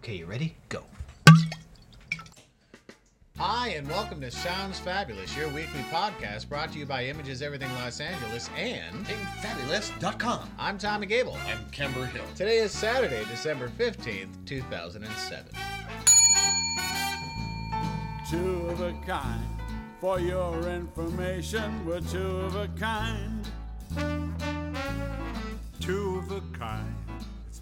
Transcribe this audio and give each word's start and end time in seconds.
Okay, 0.00 0.16
you 0.16 0.24
ready? 0.24 0.56
Go. 0.70 0.82
Hi, 3.36 3.68
and 3.68 3.86
welcome 3.86 4.18
to 4.22 4.30
Sounds 4.30 4.78
Fabulous, 4.78 5.36
your 5.36 5.48
weekly 5.48 5.82
podcast 5.92 6.48
brought 6.48 6.72
to 6.72 6.78
you 6.78 6.86
by 6.86 7.04
Images 7.04 7.42
Everything 7.42 7.70
Los 7.74 8.00
Angeles. 8.00 8.48
And 8.56 9.06
Fabulous.com. 9.42 10.50
I'm 10.58 10.78
Tommy 10.78 11.06
Gable. 11.06 11.36
I'm 11.46 11.58
Kember 11.70 12.08
Hill. 12.08 12.24
Today 12.34 12.60
is 12.60 12.72
Saturday, 12.72 13.22
December 13.26 13.68
15th, 13.68 14.30
2007. 14.46 15.44
two 18.30 18.68
of 18.68 18.80
a 18.80 18.94
kind. 19.06 19.44
For 20.00 20.18
your 20.18 20.66
information, 20.66 21.84
we're 21.84 22.00
two 22.00 22.38
of 22.38 22.56
a 22.56 22.68
kind. 22.68 23.46
Two 25.78 26.16
of 26.20 26.32
a 26.32 26.39
kind. 26.39 26.39
It's 26.39 26.39
my 26.39 26.39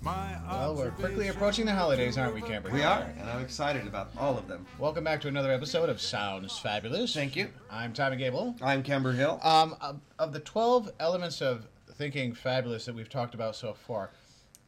Well, 0.04 0.74
we're 0.76 0.90
quickly 0.92 1.28
approaching 1.28 1.66
the 1.66 1.72
holidays, 1.74 2.16
aren't 2.16 2.34
we, 2.34 2.40
Camper? 2.42 2.70
We 2.70 2.82
are, 2.82 3.02
and 3.18 3.28
I'm 3.28 3.42
excited 3.42 3.86
about 3.86 4.10
all 4.16 4.38
of 4.38 4.46
them. 4.48 4.64
Welcome 4.78 5.04
back 5.04 5.20
to 5.22 5.28
another 5.28 5.52
episode 5.52 5.88
of 5.88 6.00
Sounds 6.00 6.58
Fabulous. 6.58 7.14
Thank 7.14 7.34
you. 7.36 7.48
I'm 7.70 7.92
Tommy 7.92 8.16
Gable. 8.16 8.54
I'm 8.62 8.82
Kember 8.82 9.14
Hill. 9.14 9.40
Um, 9.42 9.76
of- 9.80 10.00
of 10.18 10.32
the 10.32 10.40
12 10.40 10.90
elements 11.00 11.42
of 11.42 11.66
thinking 11.94 12.32
fabulous 12.32 12.86
that 12.86 12.94
we've 12.94 13.08
talked 13.08 13.34
about 13.34 13.56
so 13.56 13.74
far, 13.74 14.10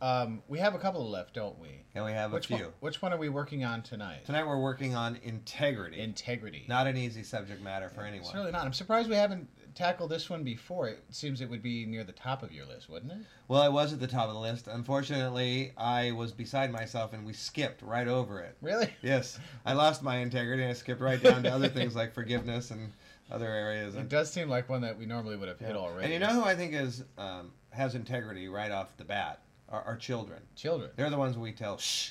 um, 0.02 0.42
we 0.48 0.58
have 0.58 0.74
a 0.74 0.78
couple 0.78 1.08
left, 1.08 1.34
don't 1.34 1.58
we? 1.60 1.68
and 1.94 2.04
we 2.04 2.12
have 2.12 2.30
a 2.32 2.34
Which 2.34 2.46
few. 2.46 2.56
one, 2.56 2.66
which 2.80 3.02
one 3.02 3.12
are 3.12 3.16
we 3.18 3.28
working 3.28 3.64
on 3.64 3.82
tonight? 3.82 4.24
Tonight 4.24 4.46
we're 4.46 4.60
working 4.60 4.94
on 4.94 5.16
integrity. 5.24 6.00
Integrity. 6.00 6.64
Not 6.68 6.86
an 6.86 6.96
easy 6.96 7.22
subject 7.24 7.62
matter 7.62 7.88
for 7.88 8.02
anyone. 8.02 8.26
It's 8.26 8.34
really 8.34 8.52
not. 8.52 8.64
I'm 8.64 8.72
surprised 8.72 9.08
we 9.08 9.16
haven't 9.16 9.48
tackled 9.74 10.10
this 10.10 10.28
one 10.28 10.44
before. 10.44 10.88
It 10.88 11.02
seems 11.10 11.40
it 11.40 11.50
would 11.50 11.62
be 11.62 11.86
near 11.86 12.04
the 12.04 12.12
top 12.12 12.42
of 12.42 12.52
your 12.52 12.66
list, 12.66 12.88
wouldn't 12.88 13.12
it? 13.12 13.18
Well, 13.48 13.62
I 13.62 13.68
was 13.68 13.92
at 13.92 14.00
the 14.00 14.06
top 14.06 14.28
of 14.28 14.34
the 14.34 14.40
list. 14.40 14.68
Unfortunately, 14.68 15.72
I 15.76 16.12
was 16.12 16.32
beside 16.32 16.72
myself 16.72 17.12
and 17.12 17.24
we 17.24 17.32
skipped 17.32 17.82
right 17.82 18.08
over 18.08 18.40
it. 18.40 18.56
Really? 18.60 18.90
Yes, 19.02 19.38
I 19.64 19.72
lost 19.72 20.02
my 20.02 20.18
integrity 20.18 20.62
and 20.62 20.70
I 20.70 20.74
skipped 20.74 21.00
right 21.00 21.22
down 21.22 21.42
to 21.44 21.52
other 21.52 21.68
things 21.68 21.94
like 21.96 22.12
forgiveness 22.12 22.70
and 22.70 22.92
other 23.30 23.48
areas. 23.48 23.94
It 23.94 24.08
does 24.08 24.30
seem 24.30 24.48
like 24.48 24.68
one 24.68 24.80
that 24.82 24.98
we 24.98 25.06
normally 25.06 25.36
would 25.36 25.48
have 25.48 25.58
hit 25.58 25.76
already. 25.76 26.04
and 26.04 26.12
you 26.12 26.18
know 26.20 26.34
who 26.34 26.44
I 26.44 26.54
think 26.54 26.74
is 26.74 27.04
um, 27.16 27.52
has 27.70 27.94
integrity 27.94 28.48
right 28.48 28.70
off 28.70 28.96
the 28.96 29.04
bat? 29.04 29.40
Our, 29.68 29.82
our 29.82 29.96
children. 29.96 30.40
children. 30.56 30.90
They're 30.96 31.10
the 31.10 31.16
ones 31.16 31.38
we 31.38 31.52
tell, 31.52 31.78
shh, 31.78 32.10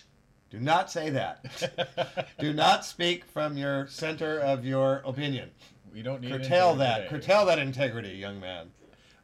do 0.49 0.59
not 0.59 0.89
say 0.89 1.09
that. 1.11 2.29
do 2.39 2.53
not 2.53 2.85
speak 2.85 3.25
from 3.25 3.57
your 3.57 3.87
center 3.87 4.39
of 4.39 4.65
your 4.65 5.03
opinion. 5.05 5.51
We 5.93 6.01
don't 6.01 6.21
need 6.21 6.31
Curtail 6.31 6.75
that. 6.75 6.97
today. 6.97 7.09
Curtail 7.09 7.45
that 7.45 7.59
integrity, 7.59 8.09
young 8.09 8.39
man. 8.39 8.71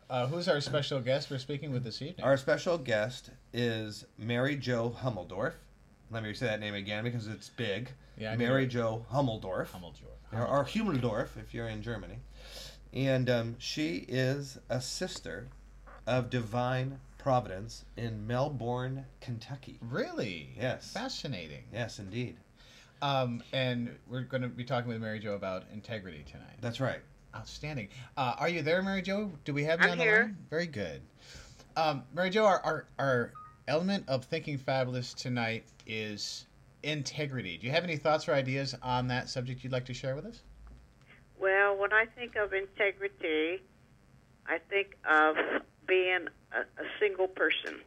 Uh, 0.10 0.28
who's 0.28 0.48
our 0.48 0.62
special 0.62 1.00
guest 1.00 1.32
we're 1.32 1.40
speaking 1.40 1.72
with 1.72 1.84
this 1.84 2.02
evening? 2.02 2.24
Our 2.24 2.38
special 2.38 2.78
guest 2.78 3.32
is 3.54 4.06
Mary 4.18 4.56
Jo 4.56 4.96
Hummeldorf. 5.02 5.54
Let 6.12 6.22
me 6.24 6.34
say 6.34 6.46
that 6.46 6.60
name 6.60 6.76
again 6.76 7.04
because 7.04 7.28
it's 7.28 7.50
big. 7.50 7.90
Yeah, 8.18 8.36
Mary. 8.36 8.68
Jo 8.68 9.06
Hummeldorf. 9.12 9.68
Hummeldorf. 9.70 10.32
Or, 10.32 10.46
or 10.46 10.66
Hummeldorf 10.66 11.38
if 11.38 11.54
you're 11.54 11.68
in 11.68 11.82
Germany. 11.82 12.20
And 12.94 13.30
um, 13.30 13.56
she 13.58 14.06
is 14.08 14.60
a 14.70 14.80
sister 14.80 15.48
of 16.06 16.30
Divine 16.30 17.00
Providence 17.18 17.86
in 17.98 18.28
Melbourne, 18.28 19.06
Kentucky. 19.20 19.80
Really? 19.82 20.52
Yes. 20.56 20.94
Fascinating. 20.94 21.64
Yes, 21.74 21.98
indeed. 21.98 22.38
Um, 23.06 23.44
and 23.54 23.96
we're 24.08 24.22
going 24.22 24.42
to 24.42 24.48
be 24.48 24.64
talking 24.64 24.90
with 24.90 25.00
Mary 25.00 25.20
Jo 25.20 25.34
about 25.34 25.66
integrity 25.72 26.26
tonight. 26.30 26.56
That's 26.60 26.80
right. 26.80 27.02
Outstanding. 27.36 27.90
Uh, 28.18 28.34
are 28.40 28.50
you 28.50 28.64
there, 28.64 28.82
Mary 28.82 29.04
Jo? 29.04 29.32
Do 29.44 29.54
we 29.54 29.64
have 29.66 29.80
you 29.80 29.86
I'm 29.86 29.92
on 29.92 29.98
the 30.00 30.04
here. 30.04 30.22
line? 30.24 30.38
Very 30.50 30.66
good. 30.66 31.02
Um, 31.78 32.04
Mary 32.16 32.32
Jo, 32.32 32.46
our, 32.46 32.62
our 32.64 32.88
our 32.98 33.34
element 33.68 34.06
of 34.08 34.26
thinking 34.26 34.58
fabulous 34.58 35.14
tonight 35.14 35.66
is 35.86 36.48
integrity. 36.82 37.58
Do 37.58 37.68
you 37.68 37.74
have 37.74 37.84
any 37.84 37.98
thoughts 37.98 38.28
or 38.28 38.34
ideas 38.34 38.74
on 38.82 39.08
that 39.10 39.30
subject 39.30 39.64
you'd 39.64 39.74
like 39.74 39.86
to 39.86 39.94
share 39.94 40.16
with 40.16 40.26
us? 40.26 40.42
Well, 41.38 41.78
when 41.78 41.94
I 41.94 42.06
think 42.06 42.36
of 42.38 42.54
integrity, 42.54 43.62
I 44.48 44.58
think 44.70 44.96
of 45.08 45.36
being 45.88 46.28
a, 46.54 46.62
a 46.62 46.86
single 47.00 47.28
person. 47.28 47.82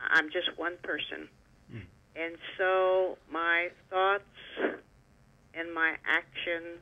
I'm 0.00 0.28
just 0.30 0.58
one 0.58 0.74
person. 0.82 1.28
And 2.16 2.36
so 2.56 3.18
my 3.30 3.68
thoughts 3.90 4.22
and 5.54 5.74
my 5.74 5.94
actions 6.06 6.80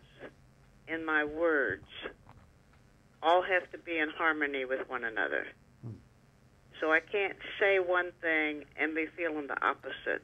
and 0.89 1.07
my 1.07 1.25
words 1.25 1.87
all 3.23 3.43
have 3.43 3.71
to 3.73 3.79
be 3.79 3.99
in 3.99 4.11
harmony 4.11 4.65
with 4.65 4.89
one 4.89 5.05
another. 5.05 5.47
Hmm. 5.85 5.93
So 6.81 6.93
I 6.93 7.01
can't 7.01 7.37
say 7.61 7.79
one 7.79 8.13
thing 8.21 8.65
and 8.77 8.95
be 8.95 9.07
feeling 9.17 9.47
the 9.47 9.65
opposite. 9.65 10.23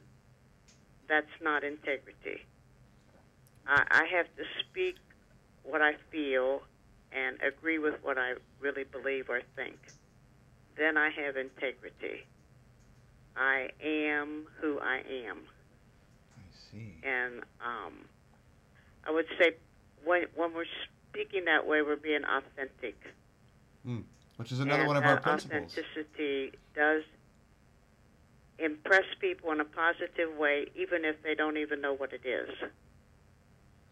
That's 1.07 1.27
not 1.41 1.63
integrity. 1.63 2.45
I, 3.65 3.83
I 3.89 4.05
have 4.17 4.27
to 4.37 4.43
speak 4.59 4.97
what 5.63 5.81
I 5.81 5.93
feel 6.11 6.61
and 7.11 7.37
agree 7.41 7.79
with 7.79 7.95
what 8.03 8.17
I 8.17 8.33
really 8.59 8.83
believe 8.83 9.29
or 9.29 9.41
think. 9.55 9.77
Then 10.77 10.97
I 10.97 11.09
have 11.09 11.37
integrity. 11.37 12.25
I 13.39 13.69
am 13.81 14.45
who 14.59 14.79
I 14.79 15.01
am. 15.27 15.37
I 16.37 16.41
see. 16.71 16.93
And 17.03 17.41
um, 17.65 17.93
I 19.07 19.11
would 19.11 19.25
say 19.39 19.53
when, 20.03 20.25
when 20.35 20.53
we're 20.53 20.65
speaking 21.09 21.45
that 21.45 21.65
way, 21.65 21.81
we're 21.81 21.95
being 21.95 22.23
authentic. 22.25 22.97
Which 24.35 24.51
is 24.51 24.59
another 24.59 24.81
and 24.81 24.87
one 24.87 24.97
of 24.97 25.05
our 25.05 25.19
principles. 25.19 25.71
Authenticity 25.77 26.51
does 26.75 27.03
impress 28.59 29.05
people 29.21 29.51
in 29.53 29.61
a 29.61 29.65
positive 29.65 30.35
way, 30.37 30.67
even 30.75 31.05
if 31.05 31.23
they 31.23 31.33
don't 31.33 31.57
even 31.57 31.79
know 31.79 31.93
what 31.93 32.11
it 32.11 32.27
is. 32.27 32.49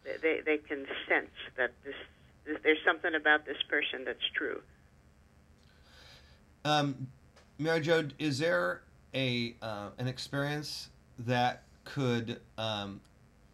They, 0.04 0.16
they, 0.22 0.40
they 0.44 0.58
can 0.58 0.86
sense 1.08 1.30
that 1.56 1.72
this, 1.84 1.94
this 2.46 2.58
there's 2.62 2.78
something 2.86 3.14
about 3.14 3.46
this 3.46 3.56
person 3.68 4.04
that's 4.04 4.18
true. 4.34 4.60
Um, 6.64 7.08
Mary 7.58 7.80
Jo, 7.80 8.04
is 8.18 8.38
there 8.38 8.82
a 9.14 9.54
uh, 9.62 9.88
an 9.98 10.06
experience 10.06 10.90
that 11.20 11.62
could 11.84 12.40
um, 12.56 13.00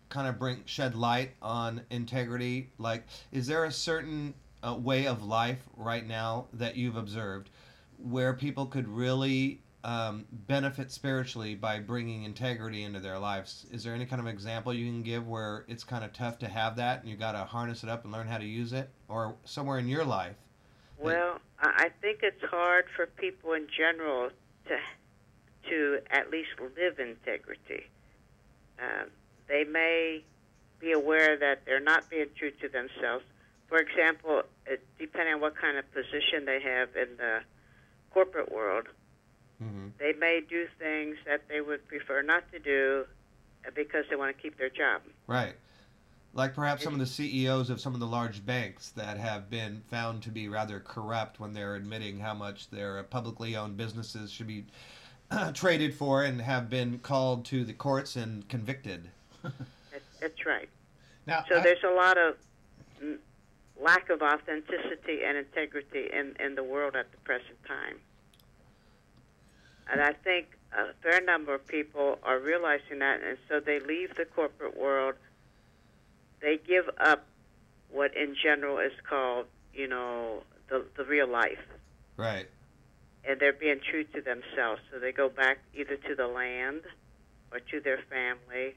kind 0.09 0.29
of 0.29 0.39
bring 0.39 0.63
shed 0.67 0.95
light 0.95 1.31
on 1.43 1.83
integrity? 1.91 2.71
Like, 2.79 3.05
is 3.33 3.47
there 3.47 3.65
a 3.65 3.73
certain 3.73 4.35
uh, 4.67 4.75
way 4.75 5.07
of 5.07 5.23
life 5.23 5.63
right 5.77 6.07
now 6.07 6.47
that 6.55 6.77
you've 6.77 6.97
observed 6.97 7.51
where 7.99 8.35
people 8.35 8.67
could 8.67 8.89
really 8.89 9.61
um, 9.85 10.25
benefit 10.47 10.91
spiritually 10.91 11.55
by 11.55 11.79
bringing 11.79 12.25
integrity 12.25 12.83
into 12.83 13.01
their 13.01 13.19
lives? 13.19 13.67
Is 13.71 13.85
there 13.85 13.95
any 13.95 14.07
kind 14.07 14.21
of 14.21 14.27
example 14.27 14.73
you 14.73 14.87
can 14.87 15.03
give 15.03 15.29
where 15.29 15.65
it's 15.69 15.85
kind 15.85 16.05
of 16.05 16.13
tough 16.13 16.39
to 16.41 16.49
have 16.49 16.77
that 16.77 17.01
and 17.01 17.09
you 17.09 17.17
got 17.17 17.33
to 17.33 17.39
harness 17.39 17.83
it 17.83 17.91
up 17.91 18.05
and 18.05 18.13
learn 18.13 18.27
how 18.27 18.39
to 18.39 18.47
use 18.47 18.73
it, 18.73 18.89
or 19.09 19.35
somewhere 19.45 19.79
in 19.79 19.89
your 19.89 20.05
life? 20.05 20.37
Well, 20.99 21.39
I 21.61 21.85
I 21.85 21.89
think 22.01 22.21
it's 22.23 22.43
hard 22.51 22.87
for 22.97 23.07
people 23.07 23.53
in 23.53 23.67
general 23.77 24.31
to 24.69 24.77
to 25.69 25.99
at 26.11 26.31
least 26.31 26.51
live 26.61 26.99
integrity. 26.99 27.85
Um, 28.79 29.09
they 29.49 29.65
may 29.65 30.23
be 30.81 30.93
aware 30.93 31.37
that 31.37 31.63
they're 31.65 31.81
not 31.81 32.09
being 32.11 32.27
true 32.37 32.51
to 32.51 32.69
themselves. 32.69 33.25
For 33.69 33.79
example, 33.79 34.43
it, 34.67 34.85
depending 34.99 35.35
on 35.35 35.41
what 35.41 35.57
kind 35.57 35.79
of 35.79 35.91
position 35.93 36.45
they 36.45 36.61
have 36.61 36.89
in 36.97 37.17
the 37.17 37.41
corporate 38.11 38.53
world, 38.53 38.87
hmm 39.59 39.89
they 39.99 40.13
may 40.13 40.41
do 40.47 40.67
things 40.79 41.17
that 41.25 41.43
they 41.49 41.61
would 41.61 41.87
prefer 41.87 42.21
not 42.21 42.51
to 42.53 42.59
do 42.59 43.05
uh, 43.67 43.71
because 43.75 44.05
they 44.11 44.17
want 44.17 44.37
to 44.37 44.43
keep 44.43 44.59
their 44.59 44.69
job. 44.69 45.03
Right. 45.29 45.55
Like 46.35 46.55
perhaps 46.55 46.83
some 46.83 46.95
of 46.95 46.99
the 46.99 47.07
CEOs 47.07 47.71
of 47.71 47.81
some 47.81 47.95
of 47.95 48.01
the 48.01 48.07
large 48.07 48.45
banks 48.45 48.91
that 48.91 49.19
have 49.19 49.49
been 49.49 49.83
found 49.89 50.25
to 50.25 50.31
be 50.31 50.49
rather 50.49 50.81
corrupt 50.81 51.39
when 51.39 51.53
they're 51.53 51.77
admitting 51.77 52.19
how 52.19 52.35
much 52.35 52.69
their 52.71 53.01
publicly 53.05 53.55
owned 53.55 53.77
businesses 53.77 54.33
should 54.33 54.49
be 54.49 54.65
traded 55.55 55.95
for 55.95 56.23
and 56.23 56.41
have 56.41 56.69
been 56.71 56.99
called 56.99 57.45
to 57.47 57.65
the 57.65 57.73
courts 57.73 58.17
and 58.17 58.49
convicted. 58.49 59.11
That's, 59.43 59.55
that's 60.21 60.47
right. 60.47 60.69
Now, 61.27 61.45
So 61.49 61.59
I- 61.59 61.63
there's 61.63 61.85
a 61.85 61.95
lot 61.95 62.17
of 62.19 62.37
lack 63.81 64.09
of 64.11 64.23
authenticity 64.23 65.25
and 65.27 65.37
integrity 65.37 66.09
in, 66.13 66.35
in 66.45 66.55
the 66.55 66.63
world 66.63 66.95
at 66.97 67.11
the 67.11 67.19
present 67.19 67.63
time. 67.67 67.97
And 69.91 70.01
I 70.01 70.13
think 70.13 70.47
a 70.73 70.93
fair 71.03 71.21
number 71.21 71.55
of 71.55 71.67
people 71.67 72.19
are 72.23 72.39
realizing 72.39 73.01
that, 73.01 73.21
and 73.23 73.37
so 73.49 73.61
they 73.61 73.81
leave 73.81 74.15
the 74.17 74.25
corporate 74.25 74.77
world. 74.77 75.15
They 76.41 76.59
give 76.67 76.89
up 76.99 77.27
what 77.91 78.17
in 78.17 78.35
general 78.43 78.79
is 78.79 78.93
called, 79.09 79.47
you 79.75 79.87
know, 79.89 80.43
the, 80.69 80.85
the 80.97 81.05
real 81.05 81.29
life. 81.29 81.61
Right. 82.17 82.49
And 83.27 83.41
they're 83.41 83.53
being 83.53 83.81
true 83.91 84.05
to 84.05 84.21
themselves. 84.21 84.83
So 84.93 84.99
they 84.99 85.13
go 85.13 85.29
back 85.29 85.59
either 85.75 85.97
to 85.97 86.15
the 86.15 86.27
land 86.27 86.83
or 87.51 87.61
to 87.61 87.81
their 87.81 88.01
family 88.11 88.75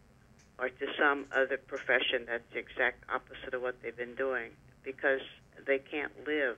or 0.59 0.69
to 0.69 0.85
some 0.97 1.25
other 1.35 1.57
profession 1.57 2.25
that's 2.27 2.43
the 2.53 2.59
exact 2.59 3.03
opposite 3.13 3.53
of 3.53 3.61
what 3.61 3.81
they've 3.81 3.95
been 3.95 4.15
doing 4.15 4.51
because 4.83 5.21
they 5.65 5.79
can't 5.79 6.11
live 6.25 6.57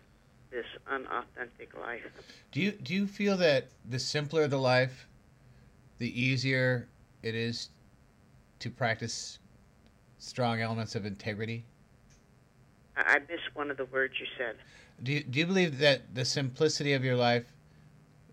this 0.51 0.65
unauthentic 0.89 1.77
life. 1.79 2.01
do 2.51 2.59
you 2.59 2.71
do 2.71 2.93
you 2.93 3.05
feel 3.05 3.37
that 3.37 3.67
the 3.87 3.99
simpler 3.99 4.47
the 4.47 4.57
life, 4.57 5.07
the 5.99 6.19
easier 6.19 6.87
it 7.21 7.35
is 7.35 7.69
to 8.59 8.69
practice 8.69 9.39
strong 10.17 10.61
elements 10.61 10.95
of 10.95 11.05
integrity? 11.05 11.65
I, 12.97 13.19
missed 13.29 13.53
one 13.53 13.71
of 13.71 13.77
the 13.77 13.85
words 13.85 14.15
you 14.19 14.25
said. 14.37 14.55
Do 15.01 15.13
you, 15.13 15.23
do 15.23 15.39
you 15.39 15.45
believe 15.45 15.79
that 15.79 16.13
the 16.13 16.25
simplicity 16.25 16.93
of 16.93 17.05
your 17.05 17.15
life 17.15 17.45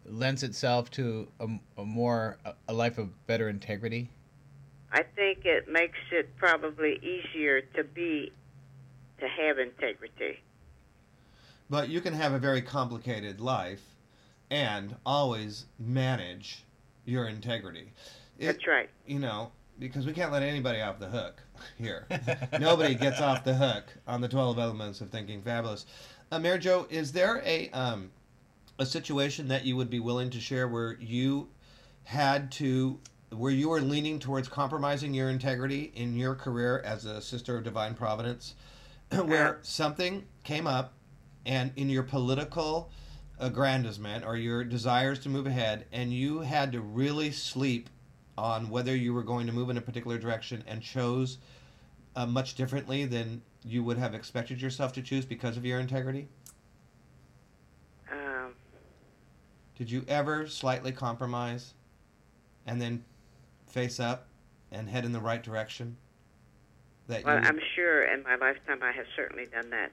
lends 0.08 0.42
itself 0.42 0.90
to 0.92 1.28
a, 1.40 1.46
a 1.78 1.84
more 1.84 2.38
a 2.68 2.72
life 2.72 2.98
of 2.98 3.26
better 3.26 3.48
integrity? 3.48 4.10
I 4.92 5.02
think 5.02 5.44
it 5.44 5.70
makes 5.70 5.98
it 6.12 6.34
probably 6.36 6.98
easier 7.02 7.60
to 7.60 7.84
be 7.84 8.32
to 9.20 9.28
have 9.28 9.58
integrity. 9.58 10.40
But 11.68 11.88
you 11.88 12.00
can 12.00 12.12
have 12.14 12.32
a 12.32 12.38
very 12.38 12.62
complicated 12.62 13.40
life 13.40 13.82
and 14.50 14.94
always 15.04 15.66
manage 15.78 16.62
your 17.04 17.26
integrity. 17.28 17.92
It- 18.38 18.46
That's 18.46 18.66
right. 18.66 18.88
You 19.06 19.18
know, 19.18 19.50
because 19.78 20.06
we 20.06 20.12
can't 20.12 20.32
let 20.32 20.42
anybody 20.42 20.80
off 20.80 20.98
the 21.00 21.08
hook 21.08 21.42
here. 21.76 22.06
Nobody 22.60 22.94
gets 22.94 23.20
off 23.20 23.42
the 23.44 23.54
hook 23.54 23.84
on 24.06 24.20
the 24.20 24.28
12 24.28 24.58
elements 24.58 25.00
of 25.00 25.10
thinking 25.10 25.42
fabulous. 25.42 25.86
Uh, 26.30 26.38
Mary 26.38 26.58
Jo, 26.58 26.86
is 26.90 27.12
there 27.12 27.42
a 27.44 27.70
um, 27.70 28.10
a 28.78 28.86
situation 28.86 29.48
that 29.48 29.64
you 29.64 29.76
would 29.76 29.90
be 29.90 30.00
willing 30.00 30.30
to 30.30 30.40
share 30.40 30.68
where 30.68 30.96
you 31.00 31.48
had 32.04 32.50
to 32.52 33.00
where 33.30 33.52
you 33.52 33.68
were 33.68 33.80
leaning 33.80 34.18
towards 34.18 34.48
compromising 34.48 35.12
your 35.12 35.28
integrity 35.28 35.92
in 35.94 36.16
your 36.16 36.34
career 36.34 36.80
as 36.84 37.04
a 37.04 37.20
sister 37.20 37.56
of 37.56 37.64
divine 37.64 37.94
providence 37.94 38.54
where 39.24 39.58
something 39.62 40.24
came 40.44 40.66
up 40.66 40.92
and 41.44 41.72
in 41.76 41.90
your 41.90 42.02
political 42.02 42.90
aggrandizement 43.38 44.24
or 44.24 44.36
your 44.36 44.62
desires 44.64 45.18
to 45.18 45.28
move 45.28 45.46
ahead 45.46 45.84
and 45.92 46.12
you 46.12 46.40
had 46.40 46.72
to 46.72 46.80
really 46.80 47.30
sleep 47.30 47.90
on 48.38 48.70
whether 48.70 48.94
you 48.94 49.12
were 49.12 49.22
going 49.22 49.46
to 49.46 49.52
move 49.52 49.70
in 49.70 49.76
a 49.76 49.80
particular 49.80 50.18
direction 50.18 50.62
and 50.66 50.82
chose 50.82 51.38
uh, 52.14 52.26
much 52.26 52.54
differently 52.54 53.04
than 53.04 53.42
you 53.64 53.82
would 53.82 53.98
have 53.98 54.14
expected 54.14 54.60
yourself 54.60 54.92
to 54.92 55.02
choose 55.02 55.24
because 55.24 55.56
of 55.56 55.64
your 55.64 55.80
integrity 55.80 56.28
Um, 58.10 58.54
did 59.76 59.90
you 59.90 60.04
ever 60.08 60.46
slightly 60.46 60.90
compromise 60.92 61.74
and 62.66 62.80
then 62.80 63.04
face 63.68 64.00
up 64.00 64.26
and 64.72 64.88
head 64.88 65.04
in 65.04 65.12
the 65.12 65.20
right 65.20 65.42
direction 65.42 65.96
that 67.08 67.24
well, 67.24 67.36
you 67.38 67.42
I'm 67.46 67.60
sure 67.74 68.04
in 68.04 68.22
my 68.22 68.36
lifetime 68.36 68.82
I 68.82 68.92
have 68.92 69.06
certainly 69.14 69.46
done 69.46 69.70
that 69.70 69.92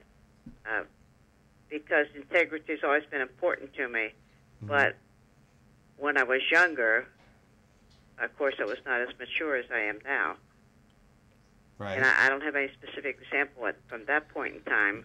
uh, 0.66 0.82
because 1.70 2.06
integrity 2.14 2.72
has 2.72 2.80
always 2.82 3.04
been 3.10 3.20
important 3.20 3.72
to 3.74 3.88
me. 3.88 4.12
Mhm. 4.62 4.68
But 4.68 4.96
when 5.96 6.16
I 6.16 6.24
was 6.24 6.40
younger, 6.50 7.06
of 8.18 8.36
course, 8.36 8.54
I 8.60 8.64
was 8.64 8.78
not 8.84 9.00
as 9.00 9.08
mature 9.18 9.56
as 9.56 9.66
I 9.72 9.80
am 9.80 9.98
now. 10.04 10.36
right 11.78 11.96
And 11.96 12.04
I, 12.04 12.26
I 12.26 12.28
don't 12.28 12.42
have 12.42 12.56
any 12.56 12.70
specific 12.72 13.18
example 13.22 13.66
at, 13.66 13.76
from 13.88 14.04
that 14.06 14.28
point 14.30 14.54
in 14.56 14.62
time, 14.62 15.04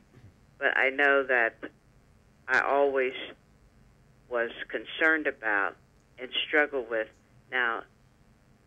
but 0.57 0.75
I 0.77 0.89
know 0.89 1.23
that 1.23 1.55
I 2.47 2.61
always 2.61 3.13
was 4.29 4.51
concerned 4.69 5.27
about 5.27 5.75
and 6.19 6.29
struggled 6.47 6.89
with 6.89 7.07
now, 7.51 7.83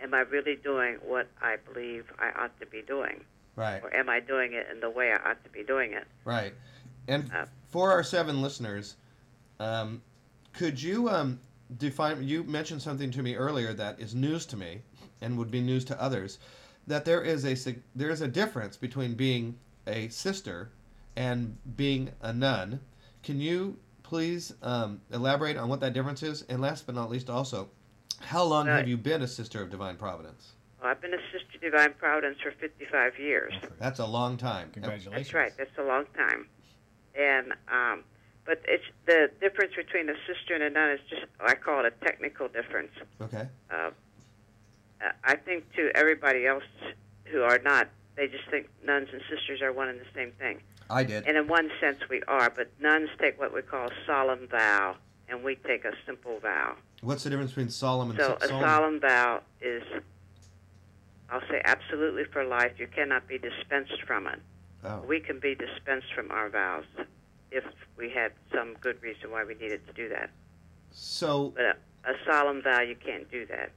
am 0.01 0.15
I 0.15 0.21
really 0.21 0.57
doing 0.57 0.97
what 1.05 1.29
I 1.41 1.57
believe 1.57 2.05
I 2.19 2.31
ought 2.43 2.59
to 2.61 2.67
be 2.67 2.83
doing? 2.83 3.25
right 3.55 3.83
Or 3.83 3.95
am 3.95 4.09
I 4.09 4.21
doing 4.21 4.55
it 4.55 4.67
in 4.73 4.81
the 4.81 4.91
way 4.91 5.13
I 5.13 5.31
ought 5.31 5.45
to 5.45 5.51
be 5.51 5.63
doing 5.63 5.93
it? 5.93 6.07
Right. 6.25 6.55
And 7.09 7.31
Uh, 7.33 7.47
for 7.69 7.91
our 7.91 8.03
seven 8.03 8.43
listeners, 8.43 8.97
um, 9.61 10.03
could 10.53 10.81
you 10.81 11.09
um, 11.09 11.41
define? 11.79 12.23
You 12.27 12.45
mentioned 12.45 12.83
something 12.83 13.11
to 13.13 13.23
me 13.23 13.35
earlier 13.37 13.73
that 13.75 14.01
is 14.01 14.15
news 14.15 14.47
to 14.47 14.57
me, 14.57 14.83
and 15.21 15.39
would 15.39 15.51
be 15.51 15.61
news 15.61 15.85
to 15.87 16.01
others. 16.01 16.39
That 16.87 17.05
there 17.05 17.23
is 17.23 17.45
a 17.47 17.77
there 17.95 18.11
is 18.11 18.21
a 18.21 18.29
difference 18.29 18.77
between 18.77 19.15
being 19.15 19.59
a 19.87 20.09
sister 20.09 20.71
and 21.17 21.57
being 21.77 22.11
a 22.21 22.33
nun. 22.33 22.81
Can 23.23 23.41
you 23.41 23.79
please 24.13 24.53
um, 24.61 25.01
elaborate 25.11 25.57
on 25.57 25.71
what 25.71 25.81
that 25.81 25.95
difference 25.95 26.23
is? 26.23 26.43
And 26.51 26.61
last 26.61 26.85
but 26.85 26.95
not 26.95 27.09
least, 27.09 27.31
also, 27.31 27.71
how 28.21 28.45
long 28.45 28.67
Right. 28.67 28.77
have 28.77 28.87
you 28.87 28.99
been 28.99 29.23
a 29.23 29.27
sister 29.27 29.63
of 29.63 29.71
divine 29.71 29.97
providence? 29.97 30.53
I've 30.83 31.01
been 31.01 31.15
a 31.15 31.23
Sister 31.33 31.55
of 31.55 31.61
Divine 31.63 31.95
Providence 31.95 32.39
for 32.43 32.51
55 32.51 33.19
years. 33.19 33.55
That's 33.79 34.01
a 34.01 34.05
long 34.05 34.37
time. 34.37 34.69
Congratulations. 34.73 35.15
That's 35.15 35.33
right. 35.33 35.53
That's 35.57 35.79
a 35.79 35.83
long 35.85 36.05
time. 36.15 36.47
And 37.15 37.53
um, 37.73 38.05
but 38.45 38.61
it's 38.69 38.85
the 39.07 39.31
difference 39.41 39.73
between 39.77 40.11
a 40.11 40.15
sister 40.27 40.55
and 40.55 40.63
a 40.65 40.71
nun 40.71 40.91
is 40.91 41.01
just 41.09 41.23
I 41.41 41.55
call 41.55 41.85
it 41.85 41.95
a 41.95 42.05
technical 42.05 42.49
difference. 42.49 42.91
Okay. 43.23 43.47
Uh, 43.71 43.93
I 45.25 45.37
think 45.37 45.73
to 45.77 45.91
everybody 45.95 46.47
else 46.47 46.65
who 47.27 47.43
are 47.43 47.61
not, 47.65 47.89
they 48.17 48.27
just 48.27 48.45
think 48.51 48.69
nuns 48.85 49.09
and 49.13 49.23
sisters 49.31 49.63
are 49.63 49.73
one 49.73 49.89
and 49.89 49.99
the 50.01 50.11
same 50.15 50.33
thing. 50.33 50.61
I 50.91 51.05
did. 51.05 51.27
And 51.27 51.37
in 51.37 51.49
one 51.49 51.71
sense, 51.81 51.99
we 52.09 52.23
are. 52.29 52.51
But 52.51 52.71
nuns 52.81 53.09
take 53.19 53.39
what 53.39 53.55
we 53.55 53.63
call 53.63 53.87
a 53.89 53.93
solemn 54.07 54.49
vow, 54.49 54.97
and 55.29 55.43
we 55.43 55.57
take 55.57 55.85
a 55.85 55.93
simple 56.07 56.39
vow. 56.41 56.77
What's 57.01 57.25
the 57.25 57.31
difference 57.31 57.51
between 57.53 57.71
solemn 57.71 58.11
and 58.11 58.19
So 58.19 58.37
so- 58.41 58.47
a 58.47 58.49
solemn 58.49 59.01
vow 59.01 59.41
is, 59.61 59.83
I'll 61.31 61.41
say, 61.49 61.61
absolutely 61.65 62.25
for 62.25 62.45
life. 62.45 62.73
You 62.79 62.87
cannot 62.87 63.27
be 63.27 63.39
dispensed 63.39 64.03
from 64.07 64.27
it. 64.27 64.41
Oh. 64.85 65.01
We 65.07 65.21
can 65.21 65.39
be 65.39 65.55
dispensed 65.55 66.13
from 66.15 66.31
our 66.31 66.49
vows 66.49 66.85
if 67.51 67.65
we 67.97 68.11
had 68.11 68.33
some 68.53 68.75
good 68.81 69.01
reason 69.03 69.31
why 69.31 69.45
we 69.45 69.55
needed 69.55 69.87
to 69.87 69.93
do 69.93 70.09
that. 70.09 70.31
So 70.91 71.53
But 71.55 71.65
a, 71.65 72.11
a 72.11 72.15
solemn 72.27 72.63
vow, 72.63 72.81
you 72.81 72.97
can't 72.97 73.31
do 73.31 73.47
that. 73.47 73.71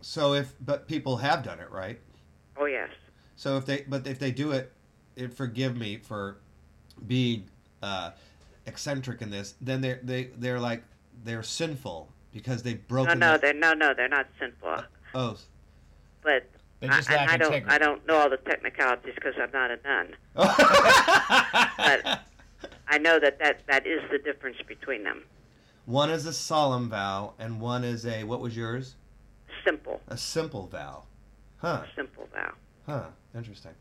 So 0.00 0.34
if 0.34 0.54
but 0.60 0.86
people 0.86 1.16
have 1.16 1.42
done 1.42 1.58
it, 1.58 1.70
right? 1.70 1.98
Oh 2.56 2.66
yes, 2.66 2.90
So 3.36 3.56
if 3.56 3.66
they 3.66 3.84
but 3.88 4.06
if 4.06 4.18
they 4.18 4.30
do 4.30 4.52
it, 4.52 4.72
it 5.18 5.34
forgive 5.34 5.76
me 5.76 5.96
for 5.98 6.36
being 7.06 7.44
uh, 7.82 8.12
eccentric 8.66 9.20
in 9.22 9.30
this. 9.30 9.54
Then 9.60 9.80
they 9.80 9.98
they 10.02 10.30
they're 10.38 10.60
like 10.60 10.82
they're 11.24 11.42
sinful 11.42 12.08
because 12.32 12.62
they've 12.62 12.78
no, 12.78 12.84
broken. 12.88 13.18
no, 13.18 13.32
the- 13.32 13.38
they're 13.38 13.54
no, 13.54 13.72
no, 13.74 13.92
they're 13.94 14.08
not 14.08 14.26
sinful. 14.38 14.84
oh, 15.14 15.36
But 16.22 16.48
They 16.80 16.88
I, 16.88 16.98
I 17.30 17.36
don't, 17.36 17.52
integrity. 17.52 17.66
I 17.74 17.78
don't 17.78 18.06
know 18.06 18.16
all 18.16 18.30
the 18.30 18.36
technicalities 18.36 19.14
because 19.14 19.34
I'm 19.40 19.50
not 19.52 19.70
a 19.70 19.78
nun. 19.84 20.14
but 20.34 22.20
I 22.88 22.98
know 22.98 23.18
that, 23.18 23.38
that 23.40 23.62
that 23.66 23.86
is 23.86 24.00
the 24.10 24.18
difference 24.18 24.56
between 24.66 25.02
them. 25.04 25.24
one 25.86 26.10
is 26.10 26.26
a 26.26 26.32
solemn 26.32 26.88
vow 26.88 27.34
and 27.38 27.60
one 27.60 27.82
is 27.84 28.06
a 28.06 28.24
what 28.24 28.40
was 28.40 28.56
yours? 28.56 28.94
Simple, 29.64 30.00
A 30.08 30.16
simple 30.16 30.66
vow. 30.68 31.02
Huh. 31.58 31.82
simple 31.96 32.28
vow. 32.32 32.52
Huh. 32.86 33.04
Interesting. 33.34 33.72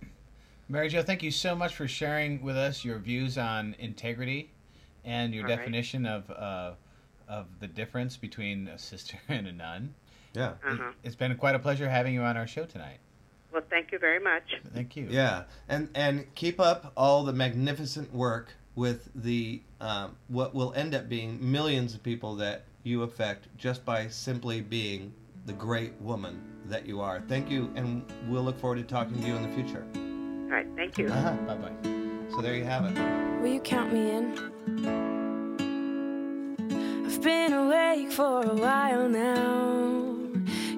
Mary 0.70 0.90
Jo, 0.90 1.02
thank 1.02 1.24
you 1.24 1.32
so 1.32 1.56
much 1.56 1.76
for 1.76 1.88
sharing 1.88 2.42
with 2.42 2.58
us 2.58 2.84
your 2.84 3.00
views 3.00 3.38
on 3.38 3.74
integrity 3.80 4.52
and 5.06 5.34
your 5.34 5.46
All 5.46 5.50
right. 5.50 5.58
definition 5.58 6.06
of 6.06 6.30
uh, 6.30 6.72
of 7.30 7.46
the 7.60 7.68
difference 7.68 8.18
between 8.18 8.68
a 8.68 8.78
sister 8.78 9.18
and 9.30 9.48
a 9.48 9.52
nun. 9.52 9.94
Yeah. 10.34 10.54
Huh. 10.62 10.92
It's 11.04 11.16
been 11.16 11.36
quite 11.38 11.56
a 11.56 11.60
pleasure 11.60 11.90
having 11.90 12.14
you 12.14 12.22
on 12.22 12.36
our 12.36 12.48
show 12.48 12.66
tonight. 12.66 13.00
Well, 13.52 13.64
thank 13.70 13.92
you 13.92 14.00
very 14.00 14.20
much. 14.20 14.44
Thank 14.74 14.98
you. 14.98 15.08
Yeah, 15.10 15.44
and 15.70 15.90
and 15.96 16.34
keep 16.36 16.60
up 16.60 16.92
all 16.98 17.24
the 17.24 17.34
magnificent 17.34 18.14
work 18.14 18.50
with 18.76 19.10
the 19.16 19.62
um, 19.80 20.18
what 20.28 20.54
will 20.54 20.74
end 20.74 20.94
up 20.94 21.08
being 21.08 21.40
millions 21.40 21.96
of 21.96 22.04
people 22.04 22.36
that 22.36 22.66
you 22.84 23.04
affect 23.04 23.48
just 23.58 23.86
by 23.86 24.10
simply 24.10 24.60
being 24.60 25.14
the 25.46 25.54
great 25.54 25.94
woman 26.02 26.42
that 26.66 26.86
you 26.86 27.00
are. 27.00 27.22
Thank 27.30 27.50
you, 27.50 27.72
and 27.76 28.04
we'll 28.28 28.44
look 28.44 28.60
forward 28.60 28.78
to 28.78 28.84
talking 28.84 29.20
to 29.20 29.26
you 29.26 29.36
in 29.36 29.50
the 29.50 29.56
future. 29.56 29.88
All 30.48 30.54
right, 30.54 30.68
thank 30.78 30.98
you. 30.98 31.08
Uh-huh. 31.08 31.34
Bye 31.46 31.56
bye. 31.56 31.72
So 32.32 32.42
there 32.42 32.56
you 32.56 32.64
have 32.64 32.86
it. 32.86 33.42
Will 33.42 33.52
you 33.52 33.60
count 33.60 33.92
me 33.92 34.12
in? 34.12 34.26
I've 37.06 37.22
been 37.22 37.52
awake 37.52 38.12
for 38.14 38.46
a 38.46 38.56
while 38.56 39.10
now. 39.10 40.16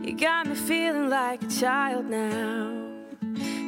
You 0.02 0.18
got 0.18 0.48
me 0.48 0.56
feeling 0.56 1.10
like 1.10 1.44
a 1.44 1.48
child 1.48 2.06
now. 2.10 2.88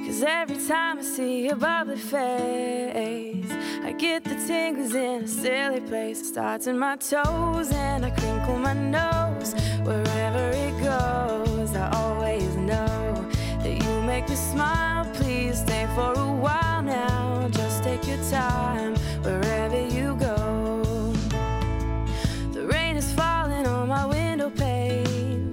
Cause 0.05 0.23
every 0.23 0.57
time 0.67 0.97
I 0.97 1.03
see 1.03 1.45
your 1.45 1.55
bubbly 1.55 1.97
face, 1.97 3.51
I 3.83 3.93
get 3.95 4.23
the 4.23 4.35
tingles 4.47 4.95
in 4.95 5.23
a 5.25 5.27
silly 5.27 5.81
place. 5.81 6.21
It 6.21 6.25
starts 6.25 6.65
in 6.65 6.79
my 6.79 6.95
toes 6.95 7.71
and 7.71 8.05
I 8.05 8.09
crinkle 8.09 8.57
my 8.57 8.73
nose. 8.73 9.20
You 14.31 14.37
make 14.37 14.45
me 14.45 14.51
smile. 14.51 15.05
Please 15.13 15.59
stay 15.59 15.87
for 15.95 16.13
a 16.13 16.31
while 16.31 16.81
now. 16.81 17.49
Just 17.51 17.83
take 17.83 18.07
your 18.07 18.23
time 18.29 18.95
wherever 19.23 19.79
you 19.79 20.15
go. 20.15 21.13
The 22.53 22.65
rain 22.65 22.95
is 22.95 23.11
falling 23.13 23.67
on 23.67 23.87
my 23.87 24.05
window 24.05 24.49
pane, 24.49 25.51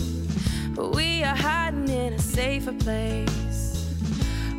but 0.74 0.94
we 0.94 1.24
are 1.24 1.36
hiding 1.36 1.88
in 1.88 2.12
a 2.14 2.18
safer 2.18 2.72
place. 2.72 3.86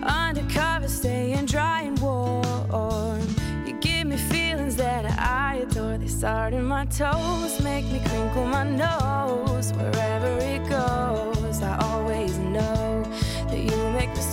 Undercover, 0.04 0.88
staying 0.88 1.46
dry 1.46 1.84
and 1.84 2.00
warm. 2.00 3.22
You 3.66 3.74
give 3.80 4.08
me 4.08 4.18
feelings 4.18 4.76
that 4.76 5.06
I 5.06 5.62
adore. 5.64 5.98
They 5.98 6.08
start 6.08 6.54
in 6.54 6.66
my 6.66 6.86
toes, 6.86 7.62
make 7.62 7.86
me 7.86 8.00
crinkle 8.06 8.46
my 8.46 8.64
nose. 8.64 9.72
Wherever 9.74 10.38
it 10.40 10.68
goes, 10.70 11.29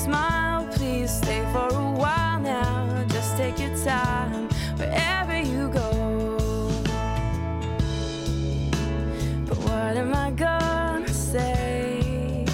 smile, 0.07 0.65
please 0.71 1.11
stay 1.11 1.43
for 1.53 1.67
a 1.67 1.91
while 2.03 2.41
now. 2.41 3.05
Just 3.09 3.37
take 3.37 3.59
your 3.59 3.77
time 3.85 4.49
wherever 4.79 5.37
you 5.37 5.69
go. 5.69 5.91
But 9.49 9.59
what 9.67 9.93
am 10.03 10.15
I 10.15 10.31
gonna 10.31 11.09
say 11.09 12.45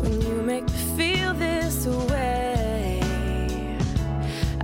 when 0.00 0.14
you 0.26 0.34
make 0.52 0.66
me 0.74 0.80
feel 0.96 1.34
this 1.34 1.86
way? 2.12 3.00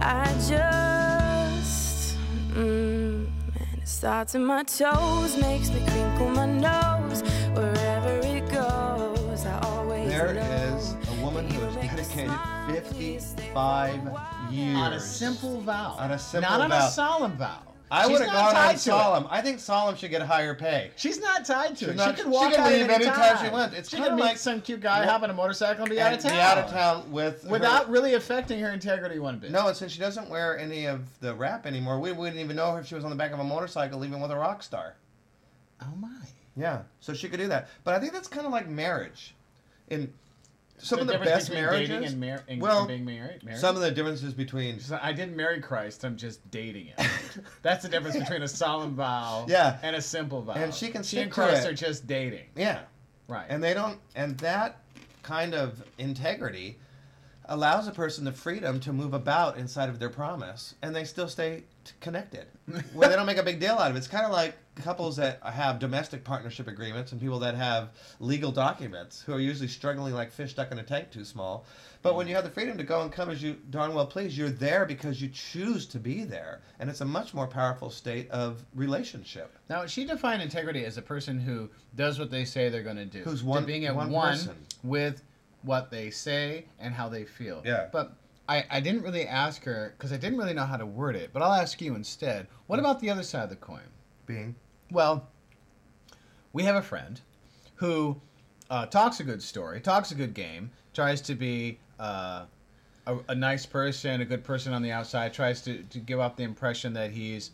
I 0.00 0.25
just 0.53 2.17
mm, 2.55 3.26
and 3.59 3.83
it 3.83 3.88
starts 3.88 4.37
in 4.37 4.45
my 4.45 4.62
toes, 4.62 5.37
makes 5.37 5.69
me. 5.71 5.96
Dedicated 12.16 13.23
smiles 13.23 13.26
55 13.26 14.52
years 14.52 14.76
On 14.76 14.92
a 14.92 15.00
simple 15.00 15.61
vow. 15.61 15.96
On 15.99 16.11
a 16.12 16.18
simple 16.18 16.50
Not 16.50 16.61
on 16.61 16.70
vow. 16.70 16.87
a 16.87 16.90
solemn 16.90 17.37
vow. 17.37 17.58
I 17.88 18.02
She's 18.02 18.12
would 18.12 18.20
have 18.23 18.32
not 18.32 18.35
gone 18.46 18.54
tied 18.54 18.68
on 18.68 18.75
to 18.75 18.78
solemn. 18.80 19.26
I 19.30 19.40
think 19.42 19.61
solemn 19.61 19.94
should 19.94 20.11
get 20.11 20.20
higher 20.23 20.54
pay. 20.56 20.90
She's 20.96 21.20
not 21.20 21.44
tied 21.44 21.76
to 21.76 21.85
She's 21.85 21.88
it. 21.90 21.96
not- 21.96 22.11
she 22.11 22.16
she 22.16 22.23
can 22.23 22.32
walk 22.32 22.52
can 22.52 22.61
out 22.62 22.73
leave 22.73 22.82
any 22.90 22.94
anytime 23.06 23.37
time. 23.37 23.44
she 23.46 23.52
wants. 23.52 23.76
It's 23.76 23.90
she 23.90 23.96
kinda 23.96 24.16
meet 24.16 24.23
like- 24.23 24.38
some 24.38 24.61
cute 24.61 24.80
guy, 24.80 25.00
Well, 25.00 25.08
hop 25.11 25.23
on 25.23 25.30
a 25.30 25.35
motorcycle, 25.35 25.85
and 25.85 25.90
be 25.90 26.00
out 26.00 26.12
of 26.12 26.18
town. 26.20 26.32
be 26.32 26.40
out 26.40 26.58
of 26.58 26.70
town 26.70 27.12
with 27.12 27.44
her- 27.44 27.49
Without 27.49 27.88
really 27.88 28.14
affecting 28.14 28.58
her 28.61 28.70
integrity 28.70 29.20
one 29.20 29.38
bit. 29.38 29.52
No, 29.52 29.68
and 29.68 29.76
since 29.76 29.92
she 29.92 30.00
doesn't 30.00 30.28
wear 30.28 30.58
any 30.58 30.87
of 30.87 31.02
the 31.20 31.32
wrap 31.35 31.64
anymore, 31.64 32.00
we 32.00 32.11
wouldn't 32.11 32.40
even 32.40 32.56
know 32.56 32.76
if 32.76 32.87
she 32.88 32.96
was 32.96 33.04
on 33.04 33.11
the 33.11 33.16
back 33.16 33.30
of 33.32 33.38
a 33.38 33.44
motorcycle, 33.44 34.04
even 34.04 34.20
with 34.20 34.32
a 34.32 34.37
rock 34.37 34.64
star. 34.64 34.94
Oh 35.80 35.94
my. 35.96 36.08
Yeah, 36.56 36.80
so 36.99 37.14
she 37.14 37.28
could 37.28 37.38
do 37.38 37.46
that. 37.49 37.68
But 37.85 37.94
I 37.94 38.00
think 38.00 38.12
that's 38.14 38.26
kind 38.28 38.46
of 38.46 38.52
like 38.52 38.66
marriage. 38.66 39.35
In 39.90 40.12
some 40.78 40.99
The 41.06 41.14
of 41.14 41.21
the 41.21 41.25
best 41.25 41.50
marriages, 41.50 41.88
dating 41.88 42.04
and, 42.09 42.21
mar- 42.21 42.45
and 42.49 42.61
well, 42.61 42.87
being 42.87 43.04
married. 43.04 43.42
married? 43.42 43.59
some 43.59 43.76
of 43.76 43.83
the 43.83 43.90
differences 43.90 44.35
between 44.35 44.78
I 45.00 45.12
didn't 45.12 45.37
marry 45.37 45.61
Christ. 45.61 46.04
I'm 46.04 46.16
just 46.16 46.49
dating 46.50 46.87
him. 46.87 46.97
That's 47.62 47.83
the 47.83 47.88
difference 47.88 48.16
between 48.16 48.42
a 48.42 48.49
solemn 48.49 48.95
vow 48.95 49.47
Yeah. 49.49 49.78
and 49.83 49.97
a 49.97 50.02
simple 50.02 50.42
vow. 50.42 50.52
And 50.54 50.73
she 50.75 50.88
can 50.88 51.02
she 51.02 51.16
stick 51.16 51.23
and 51.25 51.33
Christ 51.33 51.66
are 51.66 51.73
just 51.75 52.06
dating. 52.06 52.47
yeah, 52.56 52.80
Right. 53.28 53.47
and 53.49 53.62
they 53.62 53.75
don't, 53.75 53.99
and 54.14 54.37
that 54.38 54.80
kind 55.23 55.54
of 55.54 55.83
integrity 55.99 56.78
allows 57.49 57.87
a 57.88 57.93
person 57.93 58.25
the 58.25 58.33
freedom 58.33 58.81
to 58.81 58.93
move 58.93 59.15
about 59.15 59.57
inside 59.57 59.88
of 59.88 59.99
their 59.99 60.11
promise, 60.11 60.75
and 60.83 60.95
they 60.95 61.05
still 61.05 61.29
stay 61.29 61.65
t- 61.85 61.93
connected. 62.00 62.47
Where 62.93 63.09
they 63.09 63.15
don't 63.17 63.26
make 63.26 63.38
a 63.38 63.43
big 63.43 63.61
deal 63.61 63.75
out 63.75 63.91
of 63.91 63.97
it. 63.97 63.99
It's 63.99 64.09
kind 64.09 64.26
of 64.26 64.33
like 64.33 64.55
couples 64.76 65.17
that 65.17 65.41
have 65.43 65.79
domestic 65.79 66.23
partnership 66.25 66.67
agreements 66.69 67.12
and 67.12 67.21
people 67.21 67.38
that 67.38 67.55
have 67.55 67.91
legal 68.21 68.50
documents 68.53 69.23
who 69.23 69.33
are 69.33 69.41
usually 69.41 69.69
struggling 69.69 70.12
like 70.12 70.31
fish 70.31 70.50
stuck 70.50 70.71
in 70.73 70.79
a 70.79 70.83
tank 70.83 71.11
too 71.11 71.25
small. 71.25 71.65
But 72.03 72.15
when 72.15 72.29
you 72.29 72.35
have 72.35 72.45
the 72.45 72.50
freedom 72.50 72.76
to 72.79 72.85
go 72.85 73.00
and 73.03 73.11
come 73.11 73.31
as 73.31 73.43
you 73.43 73.57
darn 73.71 73.95
well 73.95 74.07
please, 74.07 74.37
you're 74.37 74.49
there 74.50 74.85
because 74.85 75.21
you 75.23 75.29
choose 75.29 75.87
to 75.87 75.99
be 75.99 76.25
there, 76.25 76.61
and 76.79 76.91
it's 76.91 77.00
a 77.00 77.05
much 77.07 77.33
more 77.35 77.47
powerful 77.47 77.91
state 77.91 78.31
of 78.31 78.65
relationship. 78.75 79.57
Now, 79.69 79.87
she 79.87 80.05
defined 80.05 80.43
integrity 80.43 80.85
as 80.85 80.99
a 80.99 81.03
person 81.03 81.41
who 81.41 81.69
does 81.97 82.19
what 82.19 82.31
they 82.31 82.45
say 82.45 82.69
they're 82.69 82.83
going 82.83 82.97
to 82.97 83.05
do. 83.07 83.21
Who's 83.21 83.41
To 83.41 83.47
one- 83.47 83.65
being 83.65 83.87
at 83.87 83.95
one 83.97 84.11
one, 84.11 84.33
person. 84.33 84.57
with 84.85 85.23
what 85.63 85.91
they 85.91 86.11
say 86.11 86.67
and 86.79 86.95
how 86.95 87.09
they 87.09 87.25
feel. 87.25 87.63
Yeah. 87.65 87.89
But 87.93 88.13
I, 88.49 88.65
I 88.71 88.81
didn't 88.81 89.03
really 89.03 89.27
ask 89.27 89.65
her 89.65 89.95
because 89.97 90.13
I 90.13 90.17
didn't 90.17 90.39
really 90.39 90.55
know 90.55 90.65
how 90.65 90.77
to 90.77 90.87
word 90.87 91.17
it. 91.17 91.31
But 91.33 91.43
I'll 91.43 91.53
ask 91.53 91.81
you 91.81 91.95
instead. 91.95 92.47
What 92.67 92.79
about 92.79 93.01
the 93.01 93.11
other 93.11 93.23
side 93.23 93.45
of 93.45 93.51
the 93.51 93.57
coin? 93.57 93.81
Being 94.27 94.55
Well, 94.91 95.29
we 96.53 96.65
have 96.65 96.77
a 96.77 96.83
friend 96.83 97.21
who 97.77 98.21
uh, 98.71 98.87
talks 98.87 99.21
a 99.21 99.25
good 99.25 99.43
story, 99.43 99.81
talks 99.81 100.11
a 100.11 100.15
good 100.15 100.35
game, 100.35 100.71
tries 100.95 101.21
to 101.23 101.35
be 101.35 101.79
uh, 101.99 102.47
a, 103.07 103.17
a 103.29 103.35
nice 103.35 103.67
person, 103.67 104.21
a 104.21 104.25
good 104.25 104.45
person 104.45 104.73
on 104.73 104.83
the 104.83 104.91
outside, 104.91 105.33
tries 105.33 105.61
to, 105.63 105.83
to 105.85 105.99
give 105.99 106.19
off 106.19 106.37
the 106.37 106.43
impression 106.43 106.93
that 106.95 107.11
he's 107.11 107.51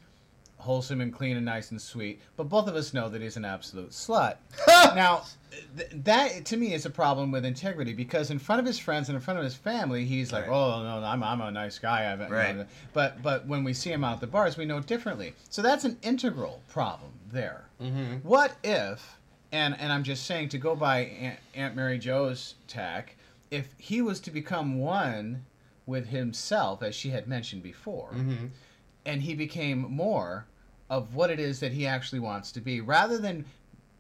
wholesome 0.63 1.01
and 1.01 1.13
clean 1.13 1.37
and 1.37 1.45
nice 1.45 1.71
and 1.71 1.81
sweet. 1.81 2.21
But 2.37 2.49
both 2.49 2.69
of 2.69 2.75
us 2.75 2.95
know 2.95 3.09
that 3.09 3.21
he's 3.21 3.37
an 3.37 3.45
absolute 3.45 3.91
slut. 3.91 4.37
now, 4.95 5.23
th- 5.77 5.91
that 6.05 6.45
to 6.47 6.57
me 6.57 6.73
is 6.73 6.87
a 6.87 6.91
problem 6.91 7.31
with 7.31 7.45
integrity 7.45 7.93
because 7.93 8.31
in 8.31 8.39
front 8.39 8.61
of 8.61 8.67
his 8.67 8.79
friends 8.79 9.09
and 9.09 9.17
in 9.17 9.23
front 9.23 9.39
of 9.39 9.45
his 9.45 9.55
family, 9.55 10.05
he's 10.05 10.33
like, 10.33 10.47
Right. 10.47 10.55
"Oh 10.55 10.83
no, 10.83 11.05
I'm, 11.05 11.23
I'm 11.23 11.41
a 11.41 11.51
nice 11.51 11.79
guy." 11.79 12.13
I've, 12.13 12.31
Right. 12.31 12.67
But 12.93 13.23
but 13.23 13.47
when 13.47 13.65
we 13.65 13.75
see 13.75 13.91
him 13.93 14.05
out 14.05 14.15
at 14.15 14.21
the 14.21 14.27
bars, 14.27 14.57
we 14.57 14.65
know 14.65 14.81
differently. 14.81 15.35
So 15.51 15.63
that's 15.63 15.85
an 15.85 15.99
integral 16.03 16.61
problem 16.69 17.11
there. 17.33 17.65
Mm-hmm. 17.81 18.17
What 18.27 18.57
if, 18.65 19.19
and 19.53 19.79
and 19.81 19.93
I'm 19.93 20.05
just 20.05 20.27
saying 20.27 20.49
to 20.51 20.59
go 20.59 20.75
by 20.77 21.01
Aunt, 21.01 21.39
Aunt 21.55 21.77
Mary 21.77 21.99
Jo's 21.99 22.55
tack, 22.69 23.17
if 23.51 23.75
he 23.79 24.01
was 24.01 24.21
to 24.21 24.31
become 24.31 24.79
one 24.79 25.45
with 25.87 26.07
himself, 26.07 26.83
as 26.85 26.95
she 26.95 27.11
had 27.11 27.27
mentioned 27.27 27.63
before, 27.65 28.11
Mm-hmm. 28.15 28.47
and 29.05 29.23
he 29.23 29.35
became 29.35 29.81
more 29.81 30.47
of 30.91 31.15
what 31.15 31.31
it 31.31 31.41
is 31.41 31.61
that 31.61 31.73
he 31.73 31.87
actually 31.87 32.21
wants 32.21 32.53
to 32.53 32.61
be, 32.61 32.81
rather 32.81 33.19
than 33.19 33.45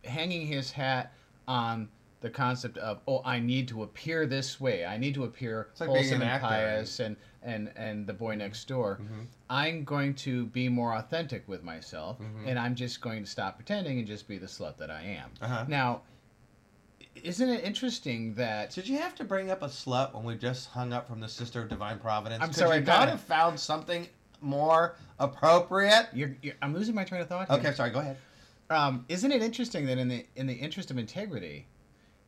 hanging 0.04 0.46
his 0.46 0.70
hat 0.70 1.12
on 1.48 1.88
the 2.20 2.30
concept 2.30 2.78
of 2.78 3.00
oh 3.08 3.20
I 3.24 3.40
need 3.40 3.66
to 3.68 3.82
appear 3.82 4.26
this 4.26 4.60
way, 4.60 4.84
I 4.84 4.96
need 4.96 5.14
to 5.14 5.24
appear 5.24 5.68
It's 5.72 5.80
like 5.80 5.90
wholesome 5.90 6.22
an 6.22 6.28
and 6.28 6.40
pious 6.42 7.00
and 7.00 7.16
and 7.42 7.72
and 7.76 8.06
the 8.06 8.12
boy 8.12 8.36
next 8.36 8.68
door. 8.68 9.00
Mm-hmm. 9.02 9.22
I'm 9.50 9.82
going 9.84 10.14
to 10.16 10.46
be 10.46 10.68
more 10.68 10.94
authentic 10.94 11.48
with 11.48 11.64
myself, 11.64 12.20
Mm-hmm. 12.20 12.46
and 12.48 12.58
I'm 12.58 12.74
just 12.76 13.00
going 13.00 13.24
to 13.24 13.30
stop 13.30 13.56
pretending 13.56 13.98
and 13.98 14.06
just 14.06 14.28
be 14.28 14.38
the 14.38 14.46
slut 14.46 14.76
that 14.78 14.90
I 14.90 15.02
am. 15.02 15.30
Uh-huh. 15.40 15.64
Now, 15.66 16.02
isn't 17.16 17.48
it 17.48 17.64
interesting 17.64 18.34
that 18.34 18.70
Did 18.70 18.88
you 18.88 18.98
have 18.98 19.14
to 19.16 19.24
bring 19.24 19.50
up 19.50 19.62
a 19.62 19.66
slut 19.68 20.14
when 20.14 20.24
we 20.24 20.36
just 20.36 20.68
hung 20.68 20.92
up 20.92 21.08
from 21.08 21.18
the 21.20 21.28
Sister 21.28 21.62
of 21.62 21.68
Divine 21.68 21.98
Providence? 21.98 22.42
I'm 22.42 22.52
sorry, 22.52 22.78
you 22.78 22.84
have 22.86 23.20
found 23.20 23.58
something 23.58 24.06
more 24.42 24.96
appropriate? 25.18 26.08
you're, 26.12 26.36
you're 26.42 26.54
I'm 26.62 26.74
losing 26.74 26.94
my 26.94 27.04
train 27.04 27.22
of 27.22 27.28
thought? 27.28 27.48
Here. 27.48 27.58
Okay, 27.58 27.72
sorry. 27.72 27.90
Go 27.90 28.00
ahead. 28.00 28.16
Um, 28.70 29.04
isn't 29.08 29.30
it 29.30 29.42
interesting 29.42 29.86
that 29.86 29.98
in 29.98 30.08
the 30.08 30.24
in 30.36 30.46
the 30.46 30.54
interest 30.54 30.90
of 30.90 30.98
integrity, 30.98 31.66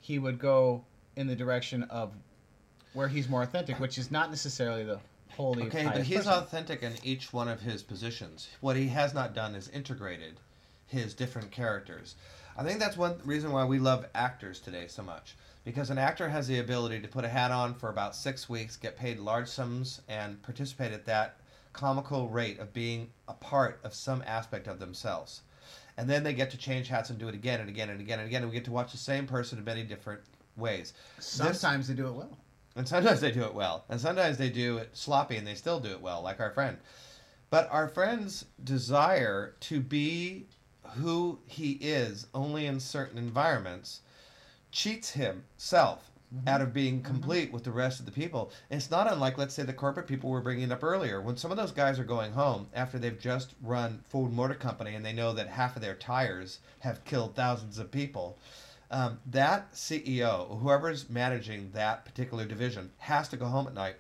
he 0.01 0.19
would 0.19 0.39
go 0.39 0.85
in 1.17 1.27
the 1.27 1.37
direction 1.37 1.85
of 1.85 2.13
where 2.93 3.09
he's 3.09 3.29
more 3.29 3.43
authentic, 3.43 3.79
which 3.81 3.99
is 3.99 4.11
not 4.11 4.31
necessarily 4.31 4.85
the 4.85 4.99
holy. 5.31 5.65
Okay, 5.65 5.85
but 5.85 6.03
he's 6.03 6.19
person. 6.19 6.33
authentic 6.33 6.83
in 6.83 6.93
each 7.03 7.33
one 7.33 7.49
of 7.49 7.61
his 7.61 7.83
positions. 7.83 8.49
What 8.61 8.77
he 8.77 8.89
has 8.89 9.15
not 9.15 9.35
done 9.35 9.55
is 9.55 9.69
integrated 9.69 10.41
his 10.87 11.15
different 11.15 11.51
characters. 11.51 12.15
I 12.57 12.63
think 12.63 12.79
that's 12.79 12.97
one 12.97 13.19
reason 13.25 13.51
why 13.51 13.65
we 13.65 13.79
love 13.79 14.07
actors 14.15 14.61
today 14.61 14.87
so 14.87 15.03
much. 15.03 15.35
Because 15.65 15.91
an 15.91 15.99
actor 15.99 16.29
has 16.29 16.47
the 16.47 16.59
ability 16.59 17.01
to 17.01 17.09
put 17.09 17.25
a 17.25 17.29
hat 17.29 17.51
on 17.51 17.75
for 17.75 17.89
about 17.89 18.15
six 18.15 18.49
weeks, 18.49 18.77
get 18.77 18.97
paid 18.97 19.19
large 19.19 19.49
sums, 19.49 20.03
and 20.09 20.41
participate 20.43 20.93
at 20.93 21.07
that 21.07 21.37
comical 21.75 22.29
rate 22.31 22.59
of 22.59 22.73
being 22.73 23.11
a 23.29 23.35
part 23.35 23.81
of 23.85 23.93
some 23.93 24.23
aspect 24.27 24.67
of 24.67 24.79
themselves. 24.79 25.43
And 25.99 26.09
then 26.09 26.25
they 26.25 26.33
get 26.33 26.51
to 26.53 26.57
change 26.57 26.89
hats 26.89 27.11
and 27.11 27.19
do 27.19 27.29
it 27.29 27.35
again 27.35 27.61
and 27.61 27.69
again 27.69 27.91
and 27.91 28.01
again 28.01 28.19
and 28.19 28.27
again. 28.27 28.43
And 28.43 28.51
we 28.51 28.55
get 28.57 28.65
to 28.65 28.73
watch 28.73 28.93
the 28.93 28.99
same 28.99 29.27
person 29.27 29.59
in 29.59 29.65
many 29.65 29.83
different 29.85 30.23
ways. 30.57 30.93
This- 31.17 31.27
Sometimes 31.27 31.87
they 31.89 31.95
do 31.95 32.07
it 32.09 32.13
well. 32.15 32.39
and 32.77 32.89
sometimes 32.89 33.21
they 33.21 33.31
do 33.31 33.45
it 33.45 33.55
well. 33.55 33.85
And 33.89 34.01
sometimes 34.01 34.37
they 34.39 34.49
do 34.51 34.79
it 34.79 34.97
sloppy 34.97 35.37
and 35.37 35.47
they 35.47 35.55
still 35.55 35.79
do 35.79 35.91
it 35.91 36.01
well, 36.01 36.23
like 36.23 36.41
our 36.41 36.51
friend. 36.51 36.79
But 37.51 37.69
our 37.71 37.87
friend's 37.89 38.47
desire 38.65 39.55
to 39.61 39.81
be 39.81 40.47
who 40.97 41.39
he 41.47 41.73
is 41.73 42.27
only 42.35 42.67
in 42.67 42.81
certain 42.81 43.17
environments 43.19 44.01
cheats 44.73 45.11
himself 45.13 46.11
out 46.47 46.61
of 46.61 46.73
being 46.73 47.03
complete 47.03 47.53
with 47.53 47.65
the 47.65 47.71
rest 47.71 48.01
of 48.01 48.07
the 48.07 48.13
people. 48.13 48.51
And 48.71 48.79
it's 48.79 48.91
not 48.91 49.11
unlike, 49.11 49.39
let's 49.39 49.55
say, 49.55 49.63
the 49.63 49.73
corporate 49.73 50.07
people 50.07 50.31
were 50.31 50.41
bringing 50.41 50.73
up 50.73 50.83
earlier. 50.83 51.21
When 51.21 51.37
some 51.37 51.51
of 51.51 51.57
those 51.57 51.73
guys 51.73 51.99
are 51.99 52.05
going 52.05 52.33
home 52.33 52.67
after 52.75 52.99
they've 52.99 53.19
just 53.19 53.55
run 53.63 54.01
Ford 54.09 54.33
Motor 54.33 54.55
Company 54.55 54.95
and 54.95 55.05
they 55.05 55.13
know 55.13 55.33
that 55.33 55.49
half 55.49 55.77
of 55.77 55.83
their 55.83 55.95
tires 55.95 56.59
have 56.81 57.05
killed 57.05 57.35
thousands 57.35 57.79
of 57.79 57.91
people, 57.91 58.39
um, 58.91 59.19
that 59.27 59.73
CEO, 59.73 60.61
whoever's 60.61 61.09
managing 61.09 61.71
that 61.73 62.05
particular 62.05 62.45
division, 62.45 62.91
has 62.99 63.29
to 63.29 63.37
go 63.37 63.47
home 63.47 63.67
at 63.67 63.75
night. 63.75 63.97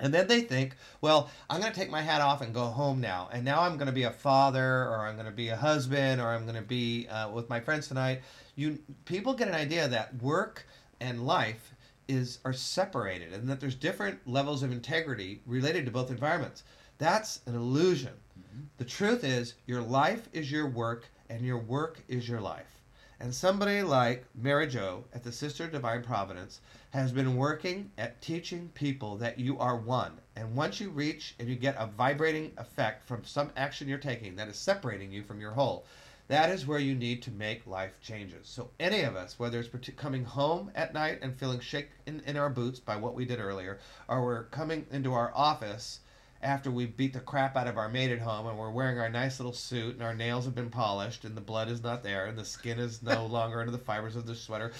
And 0.00 0.14
then 0.14 0.26
they 0.26 0.40
think, 0.40 0.76
well, 1.00 1.30
I'm 1.48 1.60
going 1.60 1.72
to 1.72 1.78
take 1.78 1.90
my 1.90 2.00
hat 2.00 2.20
off 2.20 2.40
and 2.40 2.54
go 2.54 2.64
home 2.64 3.00
now. 3.00 3.28
And 3.32 3.44
now 3.44 3.60
I'm 3.62 3.76
going 3.76 3.86
to 3.86 3.92
be 3.92 4.04
a 4.04 4.10
father, 4.10 4.84
or 4.86 5.06
I'm 5.06 5.14
going 5.14 5.26
to 5.26 5.32
be 5.32 5.48
a 5.48 5.56
husband, 5.56 6.20
or 6.20 6.28
I'm 6.28 6.44
going 6.44 6.56
to 6.56 6.62
be 6.62 7.06
uh, 7.08 7.30
with 7.30 7.48
my 7.50 7.60
friends 7.60 7.88
tonight. 7.88 8.22
You 8.56 8.78
people 9.04 9.34
get 9.34 9.48
an 9.48 9.54
idea 9.54 9.88
that 9.88 10.22
work 10.22 10.66
and 11.00 11.26
life 11.26 11.74
is 12.08 12.38
are 12.44 12.52
separated, 12.52 13.32
and 13.32 13.48
that 13.48 13.60
there's 13.60 13.74
different 13.74 14.18
levels 14.26 14.62
of 14.62 14.72
integrity 14.72 15.40
related 15.46 15.84
to 15.86 15.92
both 15.92 16.10
environments. 16.10 16.64
That's 16.98 17.40
an 17.46 17.54
illusion. 17.54 18.12
Mm-hmm. 18.38 18.64
The 18.78 18.84
truth 18.84 19.24
is, 19.24 19.54
your 19.66 19.80
life 19.80 20.28
is 20.32 20.50
your 20.50 20.68
work, 20.68 21.08
and 21.28 21.42
your 21.42 21.58
work 21.58 22.00
is 22.08 22.28
your 22.28 22.40
life. 22.40 22.80
And 23.20 23.34
somebody 23.34 23.82
like 23.82 24.24
Mary 24.34 24.66
Jo 24.66 25.04
at 25.12 25.22
the 25.22 25.30
Sister 25.30 25.64
of 25.64 25.72
Divine 25.72 26.02
Providence 26.02 26.60
has 26.90 27.12
been 27.12 27.36
working 27.36 27.90
at 27.98 28.20
teaching 28.22 28.70
people 28.74 29.16
that 29.18 29.38
you 29.38 29.58
are 29.58 29.76
one. 29.76 30.12
And 30.36 30.56
once 30.56 30.80
you 30.80 30.88
reach 30.88 31.34
and 31.38 31.46
you 31.46 31.54
get 31.54 31.76
a 31.78 31.86
vibrating 31.86 32.52
effect 32.56 33.06
from 33.06 33.22
some 33.24 33.50
action 33.56 33.88
you're 33.88 33.98
taking 33.98 34.36
that 34.36 34.48
is 34.48 34.56
separating 34.56 35.12
you 35.12 35.22
from 35.22 35.38
your 35.38 35.52
whole, 35.52 35.84
that 36.30 36.48
is 36.48 36.64
where 36.64 36.78
you 36.78 36.94
need 36.94 37.22
to 37.22 37.32
make 37.32 37.66
life 37.66 37.90
changes. 38.00 38.46
So, 38.46 38.70
any 38.78 39.00
of 39.00 39.16
us, 39.16 39.36
whether 39.36 39.58
it's 39.58 39.90
coming 39.96 40.24
home 40.24 40.70
at 40.76 40.94
night 40.94 41.18
and 41.22 41.36
feeling 41.36 41.58
shaken 41.58 41.90
in, 42.06 42.22
in 42.24 42.36
our 42.36 42.48
boots 42.48 42.78
by 42.78 42.94
what 42.94 43.14
we 43.14 43.24
did 43.24 43.40
earlier, 43.40 43.80
or 44.06 44.24
we're 44.24 44.44
coming 44.44 44.86
into 44.92 45.12
our 45.12 45.32
office 45.34 45.98
after 46.40 46.70
we 46.70 46.86
beat 46.86 47.14
the 47.14 47.18
crap 47.20 47.56
out 47.56 47.66
of 47.66 47.76
our 47.76 47.88
maid 47.88 48.12
at 48.12 48.20
home 48.20 48.46
and 48.46 48.56
we're 48.56 48.70
wearing 48.70 49.00
our 49.00 49.08
nice 49.08 49.40
little 49.40 49.52
suit 49.52 49.94
and 49.94 50.04
our 50.04 50.14
nails 50.14 50.44
have 50.44 50.54
been 50.54 50.70
polished 50.70 51.24
and 51.24 51.36
the 51.36 51.40
blood 51.40 51.68
is 51.68 51.82
not 51.82 52.04
there 52.04 52.26
and 52.26 52.38
the 52.38 52.44
skin 52.44 52.78
is 52.78 53.02
no 53.02 53.26
longer 53.30 53.58
under 53.58 53.72
the 53.72 53.78
fibers 53.78 54.14
of 54.14 54.24
the 54.24 54.36
sweater. 54.36 54.72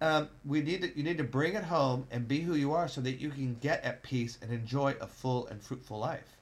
Um, 0.00 0.30
we 0.46 0.62
need 0.62 0.80
to, 0.80 0.96
you 0.96 1.04
need 1.04 1.18
to 1.18 1.24
bring 1.24 1.56
it 1.56 1.64
home 1.64 2.06
and 2.10 2.26
be 2.26 2.40
who 2.40 2.54
you 2.54 2.72
are 2.72 2.88
so 2.88 3.02
that 3.02 3.20
you 3.20 3.28
can 3.28 3.56
get 3.60 3.84
at 3.84 4.02
peace 4.02 4.38
and 4.40 4.50
enjoy 4.50 4.94
a 4.98 5.06
full 5.06 5.46
and 5.48 5.62
fruitful 5.62 5.98
life. 5.98 6.38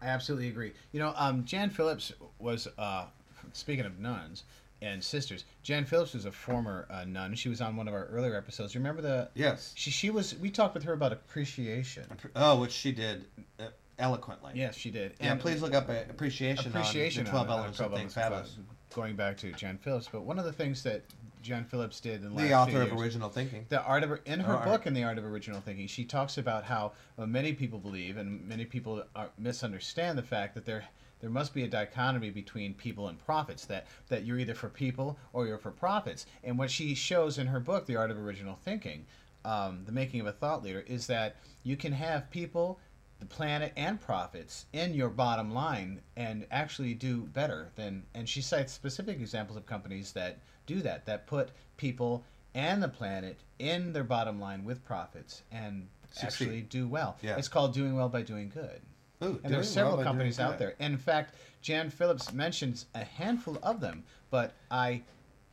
I 0.00 0.06
absolutely 0.06 0.48
agree. 0.48 0.72
You 0.92 1.00
know, 1.00 1.12
um, 1.16 1.44
Jan 1.44 1.68
Phillips 1.68 2.14
was 2.38 2.66
uh, 2.78 3.04
speaking 3.52 3.84
of 3.86 3.98
nuns 3.98 4.44
and 4.82 5.02
sisters, 5.04 5.44
Jan 5.62 5.84
Phillips 5.84 6.14
was 6.14 6.24
a 6.24 6.32
former 6.32 6.86
uh, 6.90 7.04
nun. 7.04 7.34
She 7.34 7.48
was 7.48 7.60
on 7.60 7.76
one 7.76 7.86
of 7.88 7.94
our 7.94 8.06
earlier 8.06 8.34
episodes. 8.36 8.74
Remember 8.74 9.02
the? 9.02 9.28
Yes. 9.34 9.72
She 9.76 9.90
she 9.90 10.10
was. 10.10 10.36
We 10.38 10.50
talked 10.50 10.74
with 10.74 10.84
her 10.84 10.92
about 10.92 11.12
appreciation. 11.12 12.04
Oh, 12.36 12.60
which 12.60 12.72
she 12.72 12.92
did 12.92 13.24
uh, 13.58 13.64
eloquently. 13.98 14.52
Yes, 14.54 14.74
she 14.76 14.90
did. 14.90 15.12
Yeah, 15.20 15.32
And- 15.32 15.40
please 15.40 15.60
look 15.62 15.74
up 15.74 15.88
uh, 15.88 15.94
appreciation, 16.08 16.68
appreciation 16.70 17.20
on 17.20 17.24
the 17.26 17.30
12 17.30 17.46
on, 17.48 17.52
elements 17.58 17.80
on 17.80 17.84
of 17.86 17.90
12 17.90 17.98
Think 18.00 18.08
of 18.08 18.14
Fabulous. 18.14 18.56
Going 18.94 19.14
back 19.16 19.36
to 19.38 19.52
Jan 19.52 19.78
Phillips. 19.78 20.08
But 20.10 20.22
one 20.22 20.38
of 20.38 20.44
the 20.44 20.52
things 20.52 20.82
that 20.82 21.02
Jan 21.42 21.64
Phillips 21.64 22.00
did 22.00 22.24
in 22.24 22.34
the, 22.34 22.42
The 22.42 22.54
author 22.54 22.82
of 22.82 22.92
original 22.92 23.28
thinking. 23.28 23.64
the 23.68 23.80
art 23.82 24.02
of 24.02 24.18
in 24.26 24.40
her 24.40 24.52
Or 24.54 24.56
art. 24.56 24.64
book 24.64 24.86
in 24.86 24.94
the 24.94 25.04
art 25.04 25.16
of 25.16 25.24
original 25.24 25.60
thinking 25.60 25.86
she 25.86 26.04
talks 26.04 26.38
about 26.38 26.64
how 26.64 26.92
uh, 27.18 27.24
many 27.24 27.52
people 27.52 27.78
believe 27.78 28.16
and 28.16 28.46
many 28.48 28.64
people 28.64 29.04
are, 29.14 29.28
misunderstand 29.38 30.18
the 30.18 30.22
fact 30.22 30.54
that 30.54 30.66
there 30.66 30.84
there 31.20 31.30
must 31.30 31.54
be 31.54 31.64
a 31.64 31.68
dichotomy 31.68 32.30
between 32.30 32.74
people 32.74 33.08
and 33.08 33.18
profits 33.24 33.64
that 33.66 33.86
that 34.08 34.24
you're 34.24 34.38
either 34.38 34.54
for 34.54 34.68
people 34.68 35.18
or 35.32 35.46
you're 35.46 35.58
for 35.58 35.70
profits 35.70 36.26
and 36.44 36.58
what 36.58 36.70
she 36.70 36.94
shows 36.94 37.38
in 37.38 37.46
her 37.46 37.60
book 37.60 37.86
the 37.86 37.96
art 37.96 38.10
of 38.10 38.18
original 38.18 38.58
thinking 38.64 39.04
um, 39.44 39.82
the 39.86 39.92
making 39.92 40.20
of 40.20 40.26
a 40.26 40.32
thought 40.32 40.62
leader 40.62 40.84
is 40.86 41.06
that 41.06 41.36
you 41.62 41.76
can 41.76 41.92
have 41.92 42.30
people 42.30 42.78
the 43.20 43.26
planet 43.26 43.72
and 43.76 44.00
profits 44.00 44.64
in 44.72 44.94
your 44.94 45.10
bottom 45.10 45.52
line 45.52 46.00
and 46.16 46.46
actually 46.50 46.94
do 46.94 47.22
better 47.34 47.68
than 47.76 48.02
and 48.14 48.28
she 48.28 48.40
cites 48.40 48.72
specific 48.72 49.18
examples 49.20 49.56
of 49.56 49.66
companies 49.66 50.12
that 50.12 50.38
do 50.66 50.80
that 50.80 51.04
that 51.06 51.26
put 51.26 51.50
people 51.76 52.24
and 52.54 52.82
the 52.82 52.88
planet 52.88 53.38
in 53.58 53.92
their 53.92 54.04
bottom 54.04 54.40
line 54.40 54.64
with 54.64 54.84
profits 54.84 55.42
and 55.52 55.86
Succeed. 56.12 56.26
actually 56.26 56.60
do 56.62 56.88
well 56.88 57.16
Yeah. 57.22 57.36
it's 57.36 57.48
called 57.48 57.72
doing 57.74 57.94
well 57.94 58.08
by 58.08 58.22
doing 58.22 58.48
good 58.48 58.80
Ooh, 59.22 59.40
and 59.44 59.52
there's 59.52 59.70
several 59.70 59.96
well 59.96 60.04
companies 60.04 60.40
out 60.40 60.58
there. 60.58 60.74
In 60.78 60.96
fact, 60.96 61.34
Jan 61.62 61.90
Phillips 61.90 62.32
mentions 62.32 62.86
a 62.94 63.04
handful 63.04 63.58
of 63.62 63.80
them, 63.80 64.04
but 64.30 64.54
I 64.70 65.02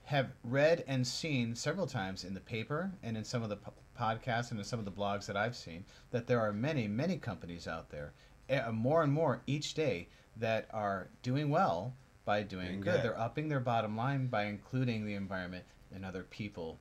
have 0.05 0.31
read 0.43 0.83
and 0.88 1.05
seen 1.05 1.53
several 1.53 1.86
times 1.86 2.24
in 2.24 2.33
the 2.33 2.39
paper 2.39 2.91
and 3.03 3.17
in 3.17 3.25
some 3.25 3.43
of 3.43 3.50
the 3.50 3.57
po- 3.57 3.74
podcasts 4.00 4.51
and 4.51 4.59
in 4.59 4.65
some 4.65 4.79
of 4.79 4.86
the 4.86 4.91
blogs 4.91 5.25
that 5.25 5.36
I've 5.36 5.55
seen 5.55 5.83
that 6.12 6.27
there 6.27 6.39
are 6.39 6.53
many, 6.53 6.88
many 6.88 7.17
companies 7.17 7.67
out 7.67 7.89
there, 7.89 8.13
eh, 8.47 8.62
more 8.71 9.03
and 9.03 9.12
more 9.12 9.41
each 9.47 9.74
day, 9.74 10.07
that 10.38 10.69
are 10.71 11.09
doing 11.24 11.50
well 11.50 11.93
by 12.24 12.43
doing 12.43 12.67
Doing 12.67 12.81
good. 12.81 12.93
good. 12.93 13.03
They're 13.03 13.19
upping 13.19 13.50
their 13.50 13.59
bottom 13.59 13.97
line 13.97 14.27
by 14.27 14.43
including 14.45 15.05
the 15.05 15.15
environment 15.15 15.65
and 15.93 16.05
other 16.05 16.24
people 16.24 16.79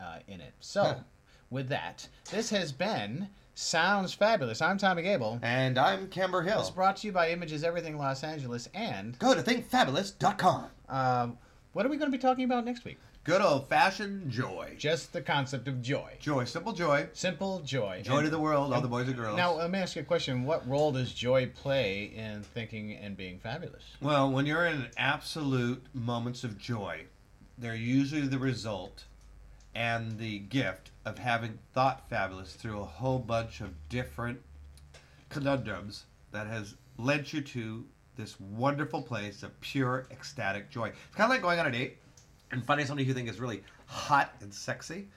uh, 0.00 0.20
in 0.26 0.40
it. 0.40 0.54
So. 0.60 1.04
With 1.52 1.68
that, 1.68 2.08
this 2.30 2.50
has 2.50 2.72
been 2.72 3.28
Sounds 3.54 4.14
Fabulous. 4.14 4.62
I'm 4.62 4.78
Tommy 4.78 5.02
Gable. 5.02 5.38
And 5.42 5.78
I'm 5.78 6.08
Camber 6.08 6.42
Hill. 6.42 6.60
It's 6.60 6.70
brought 6.70 6.96
to 6.98 7.06
you 7.06 7.12
by 7.12 7.30
Images 7.30 7.62
Everything 7.62 7.98
Los 7.98 8.24
Angeles. 8.24 8.68
And 8.74 9.18
Go 9.18 9.34
to 9.34 9.42
thinkfabulous.com. 9.42 10.66
um, 10.88 11.38
what 11.74 11.84
are 11.86 11.90
we 11.90 11.96
going 11.98 12.10
to 12.10 12.16
be 12.16 12.20
talking 12.20 12.44
about 12.44 12.64
next 12.64 12.84
week? 12.84 12.98
Good 13.24 13.40
old 13.40 13.68
fashioned 13.68 14.30
joy. 14.30 14.74
Just 14.78 15.12
the 15.12 15.20
concept 15.20 15.68
of 15.68 15.80
joy. 15.80 16.14
Joy, 16.18 16.44
simple 16.44 16.72
joy. 16.72 17.08
Simple 17.12 17.60
joy. 17.60 18.00
Joy 18.02 18.16
And- 18.16 18.24
to 18.24 18.30
the 18.30 18.38
world, 18.38 18.72
all 18.72 18.80
the 18.80 18.88
boys 18.88 19.06
and 19.06 19.16
girls. 19.16 19.36
Now, 19.36 19.52
let 19.52 19.70
me 19.70 19.78
ask 19.78 19.94
you 19.94 20.02
a 20.02 20.04
question. 20.04 20.44
What 20.44 20.66
role 20.68 20.90
does 20.90 21.12
joy 21.12 21.46
play 21.54 22.04
in 22.16 22.42
thinking 22.42 22.94
and 22.96 23.16
being 23.16 23.38
fabulous? 23.38 23.82
Well, 24.00 24.30
when 24.32 24.44
you're 24.46 24.66
in 24.66 24.86
absolute 24.96 25.84
moments 25.94 26.42
of 26.42 26.58
joy, 26.58 27.02
they're 27.58 27.74
usually 27.76 28.22
the 28.26 28.38
result 28.38 29.04
and 29.74 30.18
the 30.18 30.38
gift 30.40 30.90
of 31.04 31.18
having 31.18 31.58
thought 31.72 32.08
fabulous 32.08 32.54
through 32.54 32.80
a 32.80 32.84
whole 32.84 33.18
bunch 33.18 33.60
of 33.60 33.70
different 33.88 34.40
conundrums 35.28 36.04
that 36.30 36.46
has 36.46 36.74
led 36.98 37.32
you 37.32 37.40
to 37.40 37.84
this 38.16 38.38
wonderful 38.38 39.02
place 39.02 39.42
of 39.42 39.58
pure 39.60 40.06
ecstatic 40.10 40.70
joy. 40.70 40.88
It's 40.88 41.16
kind 41.16 41.24
of 41.24 41.30
like 41.30 41.42
going 41.42 41.58
on 41.58 41.66
a 41.66 41.70
date 41.70 41.98
and 42.50 42.64
finding 42.64 42.86
somebody 42.86 43.06
you 43.06 43.14
think 43.14 43.28
is 43.28 43.40
really 43.40 43.62
hot 43.86 44.34
and 44.40 44.52
sexy, 44.52 45.08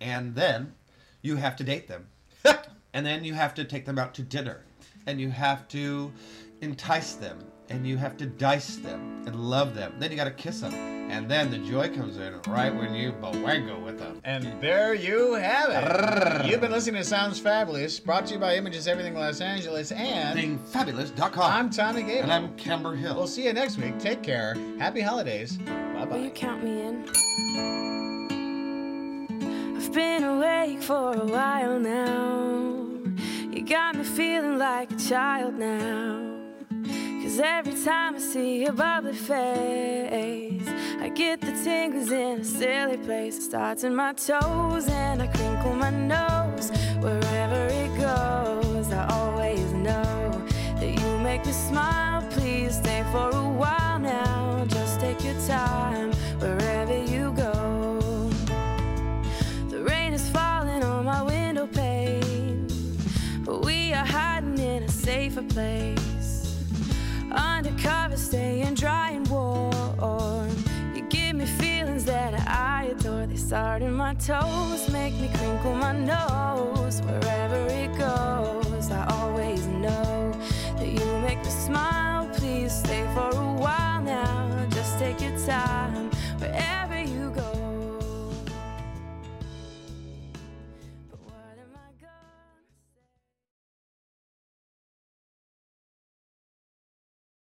and 0.00 0.34
then 0.34 0.74
you 1.22 1.36
have 1.36 1.56
to 1.56 1.64
date 1.64 1.88
them. 1.88 2.06
and 2.92 3.04
then 3.06 3.24
you 3.24 3.32
have 3.34 3.54
to 3.54 3.64
take 3.64 3.86
them 3.86 3.98
out 3.98 4.14
to 4.14 4.22
dinner, 4.22 4.60
and 5.06 5.20
you 5.20 5.30
have 5.30 5.66
to 5.68 6.12
entice 6.60 7.14
them, 7.14 7.38
and 7.70 7.86
you 7.86 7.96
have 7.96 8.16
to 8.18 8.26
dice 8.26 8.76
them 8.76 9.24
and 9.26 9.34
love 9.34 9.74
them. 9.74 9.94
Then 9.98 10.10
you 10.10 10.16
got 10.16 10.24
to 10.24 10.30
kiss 10.30 10.60
them, 10.60 10.93
and 11.14 11.30
then 11.30 11.48
the 11.48 11.58
joy 11.58 11.88
comes 11.94 12.16
in 12.16 12.34
right 12.48 12.74
when 12.74 12.92
you 12.92 13.12
bowango 13.12 13.80
with 13.84 14.00
them. 14.00 14.20
And 14.24 14.60
there 14.60 14.94
you 14.94 15.34
have 15.34 15.70
it. 15.70 16.46
You've 16.50 16.60
been 16.60 16.72
listening 16.72 17.00
to 17.00 17.08
Sounds 17.08 17.38
Fabulous, 17.38 18.00
brought 18.00 18.26
to 18.26 18.34
you 18.34 18.40
by 18.40 18.56
Images 18.56 18.88
Everything 18.88 19.14
Los 19.14 19.40
Angeles. 19.40 19.92
And 19.92 20.36
Thinkfabulous.com. 20.36 21.38
I'm 21.52 21.70
Tommy 21.70 22.02
Gable. 22.02 22.24
and 22.24 22.32
I'm 22.32 22.56
Camber 22.56 22.96
Hill. 22.96 23.14
We'll 23.14 23.28
see 23.28 23.44
you 23.46 23.52
next 23.52 23.78
week. 23.78 23.96
Take 24.00 24.24
care. 24.24 24.56
Happy 24.80 25.00
holidays. 25.00 25.56
Bye 25.56 26.04
bye. 26.04 26.16
Will 26.16 26.24
you 26.24 26.30
bye. 26.30 26.34
count 26.34 26.64
me 26.64 26.82
in? 26.82 27.08
I've 29.76 29.92
been 29.92 30.24
awake 30.24 30.82
for 30.82 31.14
a 31.14 31.24
while 31.24 31.78
now. 31.78 32.88
You 33.52 33.64
got 33.64 33.94
me 33.94 34.02
feeling 34.02 34.58
like 34.58 34.90
a 34.90 34.96
child 34.96 35.54
now. 35.54 36.33
Cause 37.34 37.42
every 37.42 37.74
time 37.84 38.14
I 38.14 38.18
see 38.20 38.62
your 38.62 38.74
bubbly 38.74 39.12
face, 39.12 40.68
I 41.00 41.10
get 41.16 41.40
the 41.40 41.50
tingles 41.64 42.12
in 42.12 42.38
a 42.38 42.44
silly 42.44 42.96
place. 42.96 43.46
Starts 43.46 43.82
in 43.82 43.92
my 43.92 44.12
toes 44.12 44.86
and 44.86 45.20
I 45.20 45.26
crinkle 45.26 45.74
my 45.74 45.90
nose. 45.90 46.70
Wherever 47.00 47.66
it 47.72 47.90
goes, 47.98 48.92
I 48.92 49.08
always 49.08 49.72
know 49.72 50.46
that 50.78 51.00
you 51.00 51.18
make 51.24 51.44
me 51.44 51.50
smile. 51.50 52.22
Please 52.30 52.76
stay 52.76 53.02
for 53.10 53.30
a 53.30 53.48
while 53.48 53.98
now. 53.98 54.64
Just 54.68 55.00
take 55.00 55.24
your 55.24 55.40
time 55.48 56.12
wherever 56.38 56.96
you 56.96 57.32
go. 57.32 58.30
The 59.70 59.82
rain 59.82 60.12
is 60.12 60.28
falling 60.30 60.84
on 60.84 61.04
my 61.04 61.20
window 61.20 61.66
pane, 61.66 62.68
but 63.44 63.64
we 63.64 63.92
are 63.92 64.06
hiding 64.06 64.56
in 64.56 64.84
a 64.84 64.88
safer 64.88 65.42
place. 65.42 66.23
Undercover, 67.36 68.16
staying 68.16 68.74
dry 68.74 69.10
and 69.10 69.26
warm. 69.28 70.50
You 70.94 71.02
give 71.08 71.36
me 71.36 71.46
feelings 71.46 72.04
that 72.04 72.34
I 72.48 72.90
adore. 72.92 73.26
They 73.26 73.36
start 73.36 73.82
in 73.82 73.92
my 73.92 74.14
toes, 74.14 74.88
make 74.90 75.14
me 75.14 75.28
crinkle 75.34 75.74
my 75.74 75.92
nose. 75.92 77.00
Wherever 77.02 77.66
it 77.66 77.96
goes, 77.98 78.90
I 78.90 79.06
always 79.18 79.66
know 79.66 80.32
that 80.76 80.86
you 80.86 81.18
make 81.20 81.38
me 81.38 81.50
smile. 81.50 82.28
Please 82.34 82.72
stay 82.72 83.04
for 83.14 83.30
a 83.30 83.52
while 83.54 84.02
now. 84.02 84.66
Just 84.70 84.98
take 84.98 85.20
your 85.20 85.36
time 85.46 85.93